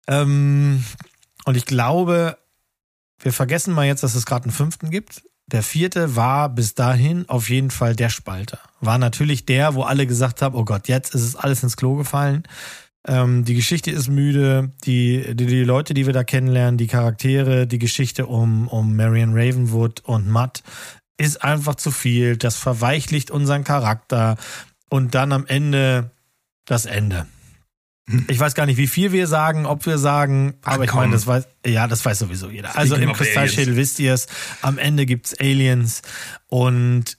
[0.07, 0.83] Ähm,
[1.45, 2.39] und ich glaube,
[3.19, 5.21] wir vergessen mal jetzt, dass es gerade einen fünften gibt.
[5.45, 8.59] Der vierte war bis dahin auf jeden Fall der Spalter.
[8.81, 11.95] War natürlich der, wo alle gesagt haben, oh Gott, jetzt ist es alles ins Klo
[11.95, 12.43] gefallen.
[13.07, 17.65] Ähm, die Geschichte ist müde, die, die, die Leute, die wir da kennenlernen, die Charaktere,
[17.65, 20.61] die Geschichte um, um Marion Ravenwood und Matt
[21.17, 22.37] ist einfach zu viel.
[22.37, 24.37] Das verweichlicht unseren Charakter.
[24.89, 26.11] Und dann am Ende
[26.65, 27.27] das Ende.
[28.29, 31.11] Ich weiß gar nicht, wie viel wir sagen, ob wir sagen, Ach, aber ich meine,
[31.11, 32.77] das weiß, ja, das weiß sowieso jeder.
[32.77, 34.27] Also im Kristallschädel wisst ihr es,
[34.61, 36.03] am Ende gibt's Aliens
[36.47, 37.17] und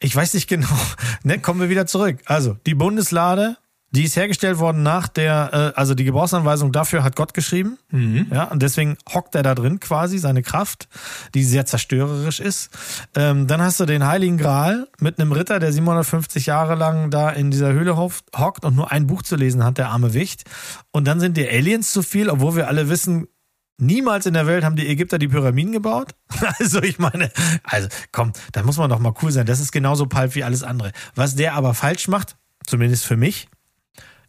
[0.00, 0.68] ich weiß nicht genau,
[1.22, 2.20] ne, kommen wir wieder zurück.
[2.24, 3.58] Also, die Bundeslade
[3.94, 7.78] die ist hergestellt worden nach der, äh, also die Gebrauchsanweisung dafür hat Gott geschrieben.
[7.90, 8.26] Mhm.
[8.32, 10.88] Ja, und deswegen hockt er da drin quasi, seine Kraft,
[11.34, 12.70] die sehr zerstörerisch ist.
[13.14, 17.30] Ähm, dann hast du den Heiligen Gral mit einem Ritter, der 750 Jahre lang da
[17.30, 20.44] in dieser Höhle hockt und nur ein Buch zu lesen hat, der arme Wicht.
[20.90, 23.28] Und dann sind die Aliens zu viel, obwohl wir alle wissen,
[23.76, 26.14] Niemals in der Welt haben die Ägypter die Pyramiden gebaut.
[26.58, 27.30] Also ich meine,
[27.64, 29.46] also komm, da muss man doch mal cool sein.
[29.46, 30.92] Das ist genauso pulp wie alles andere.
[31.16, 33.48] Was der aber falsch macht, zumindest für mich,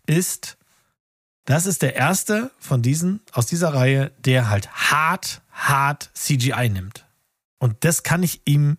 [0.08, 0.58] ist,
[1.46, 7.06] das ist der erste von diesen, aus dieser Reihe, der halt hart, hart CGI nimmt.
[7.60, 8.78] Und das kann ich ihm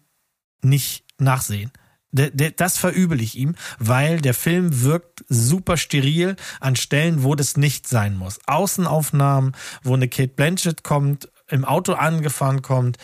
[0.62, 1.72] nicht nachsehen.
[2.12, 7.88] Das verübel ich ihm, weil der Film wirkt super steril an Stellen, wo das nicht
[7.88, 8.40] sein muss.
[8.46, 12.96] Außenaufnahmen, wo eine Kate Blanchett kommt, im Auto angefahren kommt,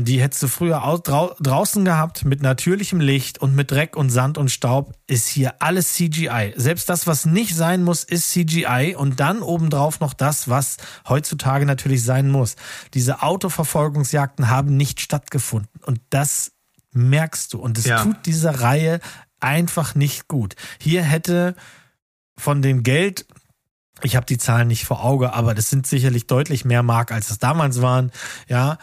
[0.00, 4.50] die hättest du früher draußen gehabt mit natürlichem Licht und mit Dreck und Sand und
[4.50, 6.54] Staub, ist hier alles CGI.
[6.56, 11.66] Selbst das, was nicht sein muss, ist CGI und dann obendrauf noch das, was heutzutage
[11.66, 12.56] natürlich sein muss.
[12.94, 16.52] Diese Autoverfolgungsjagden haben nicht stattgefunden und das
[16.94, 18.02] merkst du und es ja.
[18.02, 19.00] tut dieser Reihe
[19.40, 20.54] einfach nicht gut.
[20.80, 21.54] Hier hätte
[22.38, 23.26] von dem Geld
[24.04, 27.30] ich habe die Zahlen nicht vor Auge, aber das sind sicherlich deutlich mehr Mark, als
[27.30, 28.10] es damals waren.
[28.48, 28.78] Ja,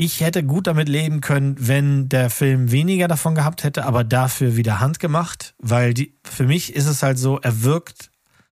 [0.00, 4.56] ich hätte gut damit leben können, wenn der Film weniger davon gehabt hätte, aber dafür
[4.56, 8.12] wieder handgemacht, weil die, für mich ist es halt so, er wirkt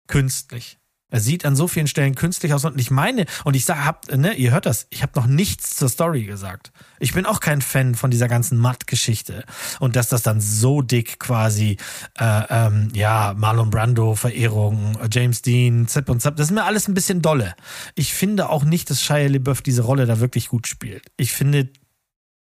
[0.07, 0.80] künstlich.
[1.11, 4.17] Er sieht an so vielen Stellen künstlich aus und ich meine, und ich sage, habt,
[4.17, 6.73] ne, ihr hört das, ich habe noch nichts zur Story gesagt.
[6.99, 9.45] Ich bin auch kein Fan von dieser ganzen Matt-Geschichte
[9.81, 11.77] und dass das dann so dick quasi,
[12.19, 16.89] äh, ähm, ja, Marlon Brando, Verehrung, James Dean, Zip und Zap, das ist mir alles
[16.89, 17.55] ein bisschen dolle.
[17.95, 21.11] Ich finde auch nicht, dass Shia LeBeouf diese Rolle da wirklich gut spielt.
[21.17, 21.71] Ich finde,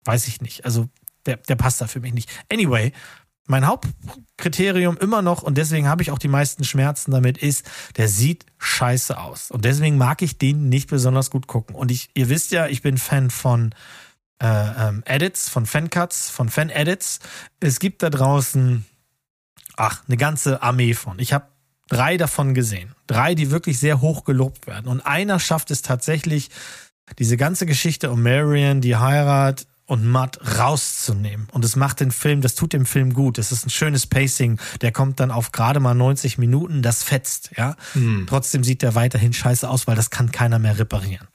[0.05, 0.89] weiß ich nicht, also
[1.25, 2.29] der, der passt da für mich nicht.
[2.51, 2.91] Anyway,
[3.47, 7.65] mein Hauptkriterium immer noch, und deswegen habe ich auch die meisten Schmerzen damit, ist,
[7.97, 9.51] der sieht scheiße aus.
[9.51, 11.75] Und deswegen mag ich den nicht besonders gut gucken.
[11.75, 13.73] Und ich, ihr wisst ja, ich bin Fan von
[14.41, 14.47] äh,
[14.87, 17.19] ähm, Edits, von Fancuts, von Fan-Edits.
[17.59, 18.85] Es gibt da draußen,
[19.77, 21.19] ach, eine ganze Armee von.
[21.19, 21.47] Ich habe
[21.89, 22.95] drei davon gesehen.
[23.07, 24.87] Drei, die wirklich sehr hoch gelobt werden.
[24.87, 26.49] Und einer schafft es tatsächlich,
[27.19, 31.47] diese ganze Geschichte um Marion, die Heirat, und Matt rauszunehmen.
[31.51, 33.37] Und es macht den Film, das tut dem Film gut.
[33.37, 34.59] Es ist ein schönes Pacing.
[34.81, 37.75] Der kommt dann auf gerade mal 90 Minuten, das fetzt, ja.
[37.93, 38.25] Mhm.
[38.27, 41.27] Trotzdem sieht der weiterhin scheiße aus, weil das kann keiner mehr reparieren.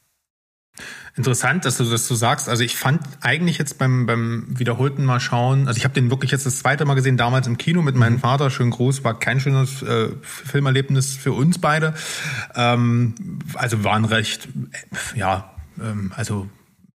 [1.17, 2.49] Interessant, dass du das so sagst.
[2.49, 6.31] Also ich fand eigentlich jetzt beim, beim wiederholten Mal schauen, also ich habe den wirklich
[6.31, 8.21] jetzt das zweite Mal gesehen, damals im Kino mit meinem mhm.
[8.21, 11.95] Vater, schön groß, war kein schönes äh, Filmerlebnis für uns beide.
[12.55, 13.15] Ähm,
[13.55, 14.49] also waren recht,
[15.15, 16.49] ja, ähm, also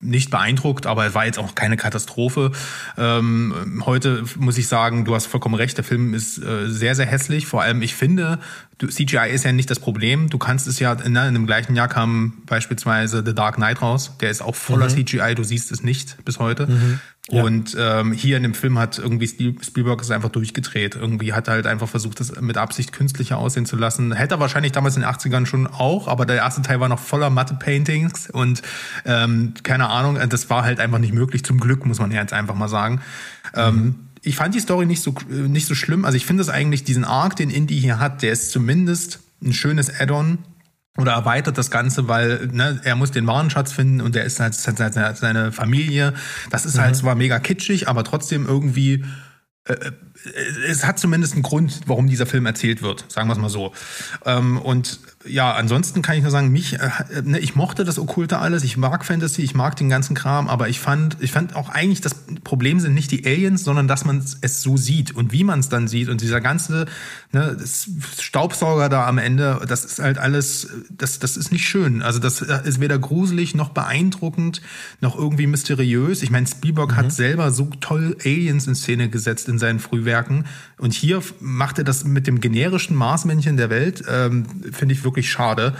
[0.04, 2.52] nicht beeindruckt, aber es war jetzt auch keine Katastrophe.
[2.98, 7.06] Ähm, heute muss ich sagen, du hast vollkommen recht, der Film ist äh, sehr, sehr
[7.06, 7.48] hässlich.
[7.48, 8.40] Vor allem, ich finde,
[8.88, 10.30] CGI ist ja nicht das Problem.
[10.30, 14.16] Du kannst es ja, ne, in dem gleichen Jahr kam beispielsweise The Dark Knight raus.
[14.22, 15.06] Der ist auch voller mhm.
[15.06, 16.68] CGI, du siehst es nicht bis heute.
[16.68, 17.00] Mhm.
[17.30, 17.42] Ja.
[17.42, 20.96] Und ähm, hier in dem Film hat irgendwie Spielberg es einfach durchgedreht.
[20.96, 24.12] Irgendwie hat er halt einfach versucht, das mit Absicht künstlicher aussehen zu lassen.
[24.12, 27.00] Hätte er wahrscheinlich damals in den 80ern schon auch, aber der erste Teil war noch
[27.00, 28.62] voller Matte-Paintings und
[29.06, 31.46] ähm, keine Ahnung, das war halt einfach nicht möglich.
[31.46, 33.02] Zum Glück, muss man ja jetzt einfach mal sagen.
[33.56, 33.82] Ähm, mhm.
[33.82, 36.06] Ähm, ich fand die Story nicht so, nicht so schlimm.
[36.06, 39.54] Also ich finde es eigentlich, diesen Arc, den Indie hier hat, der ist zumindest ein
[39.54, 40.40] schönes Add-on
[40.98, 44.54] oder erweitert das Ganze, weil ne, er muss den Warenschatz finden und er ist halt
[44.56, 46.14] seine Familie.
[46.50, 46.86] Das ist halt mhm.
[46.86, 49.04] halt zwar mega kitschig, aber trotzdem irgendwie
[49.66, 49.92] äh, äh,
[50.68, 53.74] es hat zumindest einen Grund, warum dieser Film erzählt wird, sagen wir es mal so.
[54.26, 56.90] Ähm, und ja, ansonsten kann ich nur sagen, mich, äh,
[57.24, 60.70] ne, ich mochte das Okkulte alles, ich mag Fantasy, ich mag den ganzen Kram, aber
[60.70, 64.24] ich fand, ich fand auch eigentlich, das Problem sind nicht die Aliens, sondern dass man
[64.42, 66.86] es so sieht und wie man es dann sieht und dieser ganze
[67.32, 67.58] ne,
[68.20, 72.02] Staubsauger da am Ende, das ist halt alles, das, das ist nicht schön.
[72.02, 74.62] Also das ist weder gruselig noch beeindruckend
[75.02, 76.22] noch irgendwie mysteriös.
[76.22, 76.96] Ich meine, Spielberg mhm.
[76.96, 80.13] hat selber so toll Aliens in Szene gesetzt in seinen Frühwerken
[80.78, 85.30] und hier macht er das mit dem generischen Marsmännchen der Welt, ähm, finde ich wirklich
[85.30, 85.76] schade.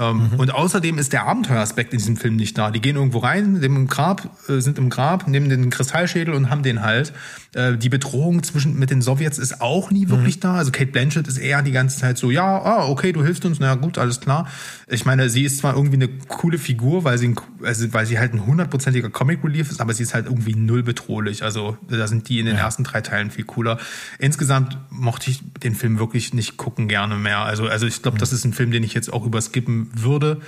[0.00, 0.40] Ähm, mhm.
[0.40, 2.70] Und außerdem ist der Abenteueraspekt in diesem Film nicht da.
[2.70, 6.62] Die gehen irgendwo rein, im Grab, äh, sind im Grab, nehmen den Kristallschädel und haben
[6.62, 7.12] den halt.
[7.52, 10.40] Äh, die Bedrohung zwischen mit den Sowjets ist auch nie wirklich mhm.
[10.40, 10.54] da.
[10.54, 13.60] Also Kate Blanchett ist eher die ganze Zeit so, ja, ah, okay, du hilfst uns,
[13.60, 14.48] na gut, alles klar.
[14.88, 18.32] Ich meine, sie ist zwar irgendwie eine coole Figur, weil sie, also, weil sie halt
[18.32, 21.42] ein hundertprozentiger Comic Relief ist, aber sie ist halt irgendwie null bedrohlich.
[21.42, 22.62] Also da sind die in den ja.
[22.62, 23.78] ersten drei Teilen viel cooler.
[24.18, 27.40] Insgesamt mochte ich den Film wirklich nicht gucken gerne mehr.
[27.40, 28.20] Also, also ich glaube, mhm.
[28.20, 30.40] das ist ein Film, den ich jetzt auch überskippen würde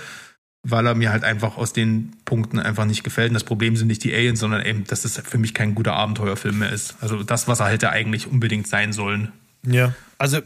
[0.63, 3.31] weil er mir halt einfach aus den Punkten einfach nicht gefällt.
[3.31, 5.95] Und das Problem sind nicht die Aliens, sondern eben, dass es für mich kein guter
[5.95, 6.97] Abenteuerfilm mehr ist.
[7.01, 9.33] Also das, was er hätte eigentlich unbedingt sein sollen.
[9.67, 10.41] Ja, also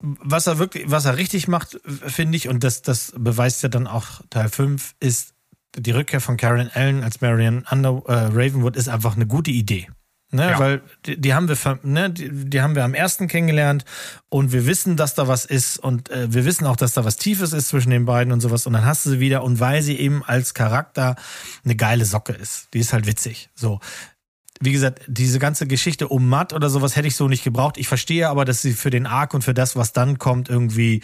[0.00, 3.86] was er wirklich, was er richtig macht, finde ich, und das, das beweist ja dann
[3.86, 5.34] auch Teil 5, ist
[5.76, 9.88] die Rückkehr von Karen Allen als Marion Under, äh, Ravenwood ist einfach eine gute Idee.
[10.34, 10.58] Ne, ja.
[10.58, 13.84] Weil die, die, haben wir, ne, die, die, haben wir am ersten kennengelernt
[14.30, 17.16] und wir wissen, dass da was ist und äh, wir wissen auch, dass da was
[17.18, 19.82] Tiefes ist zwischen den beiden und sowas und dann hast du sie wieder und weil
[19.82, 21.16] sie eben als Charakter
[21.66, 23.50] eine geile Socke ist, die ist halt witzig.
[23.54, 23.78] So,
[24.62, 27.76] wie gesagt, diese ganze Geschichte um Matt oder sowas hätte ich so nicht gebraucht.
[27.76, 31.02] Ich verstehe aber, dass sie für den Arc und für das, was dann kommt, irgendwie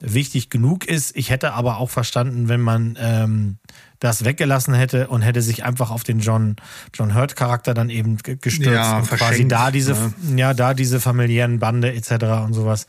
[0.00, 1.16] wichtig genug ist.
[1.16, 3.58] Ich hätte aber auch verstanden, wenn man ähm,
[4.00, 6.56] das weggelassen hätte und hätte sich einfach auf den John,
[6.92, 10.40] John Hurt Charakter dann eben gestürzt ja, und quasi da diese, ne?
[10.40, 12.24] ja, da diese familiären Bande etc.
[12.44, 12.86] und sowas.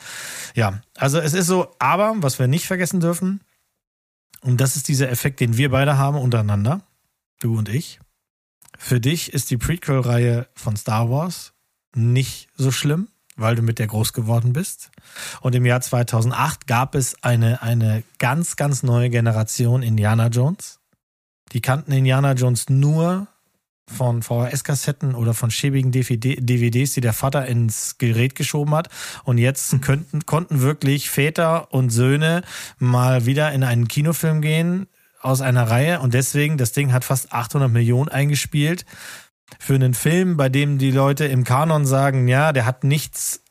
[0.55, 3.41] Ja, also es ist so, aber was wir nicht vergessen dürfen,
[4.41, 6.81] und das ist dieser Effekt, den wir beide haben untereinander,
[7.39, 7.99] du und ich.
[8.77, 11.53] Für dich ist die Prequel-Reihe von Star Wars
[11.95, 14.91] nicht so schlimm weil du mit der groß geworden bist.
[15.41, 20.79] Und im Jahr 2008 gab es eine, eine ganz, ganz neue Generation Indiana Jones.
[21.51, 23.27] Die kannten Indiana Jones nur
[23.87, 28.89] von VHS-Kassetten oder von schäbigen DVD, DVDs, die der Vater ins Gerät geschoben hat.
[29.23, 29.81] Und jetzt hm.
[29.81, 32.41] könnten, konnten wirklich Väter und Söhne
[32.79, 34.87] mal wieder in einen Kinofilm gehen
[35.21, 35.99] aus einer Reihe.
[35.99, 38.85] Und deswegen, das Ding hat fast 800 Millionen eingespielt
[39.59, 43.43] für einen Film, bei dem die Leute im Kanon sagen, ja, der hat nichts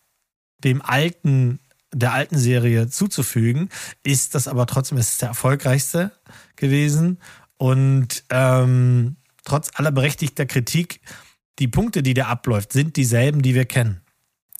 [0.63, 1.61] dem alten,
[1.93, 3.69] der alten Serie zuzufügen,
[4.03, 6.13] ist das aber trotzdem, ist der erfolgreichste
[6.57, 7.19] gewesen.
[7.57, 11.01] Und ähm, trotz aller berechtigter Kritik,
[11.59, 14.01] die Punkte, die der abläuft, sind dieselben, die wir kennen.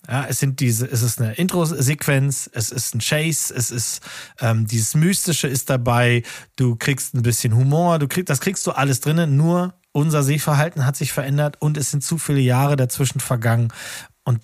[0.07, 4.01] Ja, es sind diese, es ist eine Intro-Sequenz, es ist ein Chase, es ist
[4.39, 6.21] ähm, dieses Mystische ist dabei,
[6.55, 10.85] du kriegst ein bisschen Humor, du kriegst, das kriegst du alles drinnen, nur unser Sehverhalten
[10.85, 13.71] hat sich verändert und es sind zu viele Jahre dazwischen vergangen.
[14.25, 14.41] Und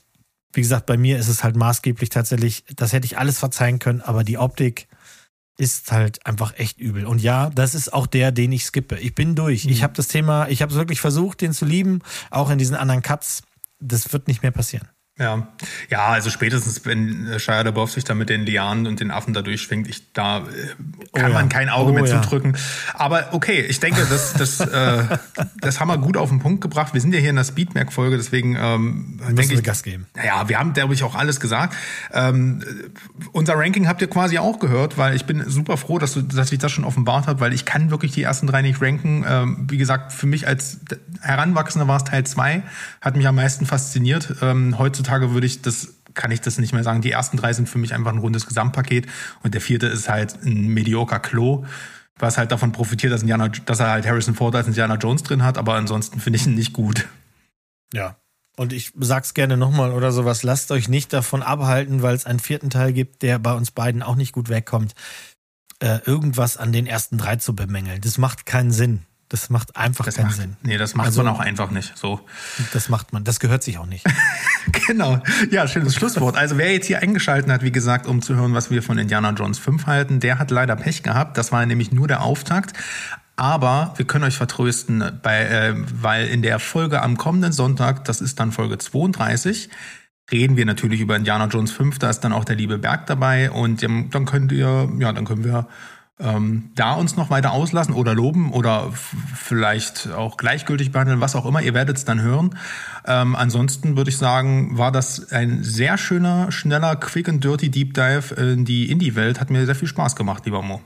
[0.54, 4.00] wie gesagt, bei mir ist es halt maßgeblich tatsächlich, das hätte ich alles verzeihen können,
[4.00, 4.88] aber die Optik
[5.58, 7.06] ist halt einfach echt übel.
[7.06, 8.98] Und ja, das ist auch der, den ich skippe.
[9.00, 9.66] Ich bin durch.
[9.66, 9.72] Mhm.
[9.72, 12.00] Ich habe das Thema, ich habe es wirklich versucht, den zu lieben,
[12.30, 13.44] auch in diesen anderen Cuts.
[13.80, 14.88] Das wird nicht mehr passieren.
[15.22, 15.48] Ja,
[15.90, 19.44] ja, also spätestens, wenn Shia LaBeouf sich da mit den Lianen und den Affen da
[19.44, 20.50] durchschwingt, ich, da äh, kann
[21.14, 21.30] oh ja.
[21.30, 22.22] man kein Auge oh mehr ja.
[22.22, 22.58] zudrücken.
[22.96, 25.04] Aber okay, ich denke, das, das, äh,
[25.62, 26.96] das haben wir gut auf den Punkt gebracht.
[26.96, 30.08] Wir sind ja hier in der Speedmerk-Folge, deswegen ähm, denke ich, Gas geben.
[30.26, 31.76] Ja, wir haben, glaube ich, auch alles gesagt.
[32.12, 32.64] Ähm,
[33.32, 36.52] unser Ranking habt ihr quasi auch gehört, weil ich bin super froh, dass, du, dass
[36.52, 39.24] ich das schon offenbart habe, weil ich kann wirklich die ersten drei nicht ranken.
[39.28, 40.80] Ähm, wie gesagt, für mich als
[41.22, 42.64] Heranwachsender war es Teil zwei,
[43.02, 44.36] hat mich am meisten fasziniert.
[44.42, 47.02] Ähm, heutzutage heutzutage würde ich das kann ich das nicht mehr sagen.
[47.02, 49.08] Die ersten drei sind für mich einfach ein rundes Gesamtpaket
[49.44, 51.64] und der vierte ist halt ein medioker Klo,
[52.20, 55.42] was halt davon profitiert, dass, Indiana, dass er halt Harrison Ford als Indiana Jones drin
[55.42, 57.08] hat, aber ansonsten finde ich ihn nicht gut.
[57.94, 58.18] Ja.
[58.58, 62.40] Und ich sag's gerne nochmal oder sowas, lasst euch nicht davon abhalten, weil es einen
[62.40, 64.94] vierten Teil gibt, der bei uns beiden auch nicht gut wegkommt,
[65.80, 68.02] äh, irgendwas an den ersten drei zu bemängeln.
[68.02, 69.06] Das macht keinen Sinn.
[69.32, 70.58] Das macht einfach das keinen macht, Sinn.
[70.62, 71.98] Nee, das macht also, man auch einfach nicht.
[71.98, 72.20] So.
[72.74, 73.24] Das macht man.
[73.24, 74.06] Das gehört sich auch nicht.
[74.88, 75.24] genau.
[75.52, 76.36] Ja, schönes Schlusswort.
[76.36, 79.32] Also wer jetzt hier eingeschaltet hat, wie gesagt, um zu hören, was wir von Indiana
[79.32, 81.38] Jones 5 halten, der hat leider Pech gehabt.
[81.38, 82.74] Das war nämlich nur der Auftakt.
[83.38, 88.20] Aber wir können euch vertrösten, bei, äh, weil in der Folge am kommenden Sonntag, das
[88.20, 89.70] ist dann Folge 32,
[90.30, 92.00] reden wir natürlich über Indiana Jones 5.
[92.00, 95.46] Da ist dann auch der liebe Berg dabei und dann könnt ihr, ja, dann können
[95.46, 95.68] wir
[96.22, 101.46] ähm, da uns noch weiter auslassen oder loben oder vielleicht auch gleichgültig behandeln, was auch
[101.46, 101.62] immer.
[101.62, 102.58] Ihr werdet es dann hören.
[103.06, 107.94] Ähm, ansonsten würde ich sagen, war das ein sehr schöner, schneller, quick and dirty Deep
[107.94, 109.40] Dive in die Indie-Welt.
[109.40, 110.82] Hat mir sehr viel Spaß gemacht, lieber Mo.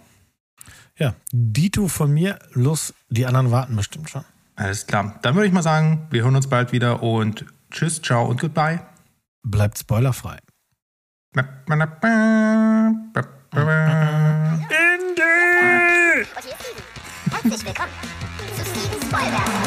[0.97, 4.23] Ja, Dito von mir, los, die anderen warten bestimmt schon.
[4.55, 5.19] Alles klar.
[5.21, 8.79] Dann würde ich mal sagen, wir hören uns bald wieder und tschüss, ciao und goodbye.
[9.43, 10.37] Bleibt spoilerfrei.
[16.33, 17.91] Herzlich willkommen
[18.55, 19.64] zu Steven Spoilberg.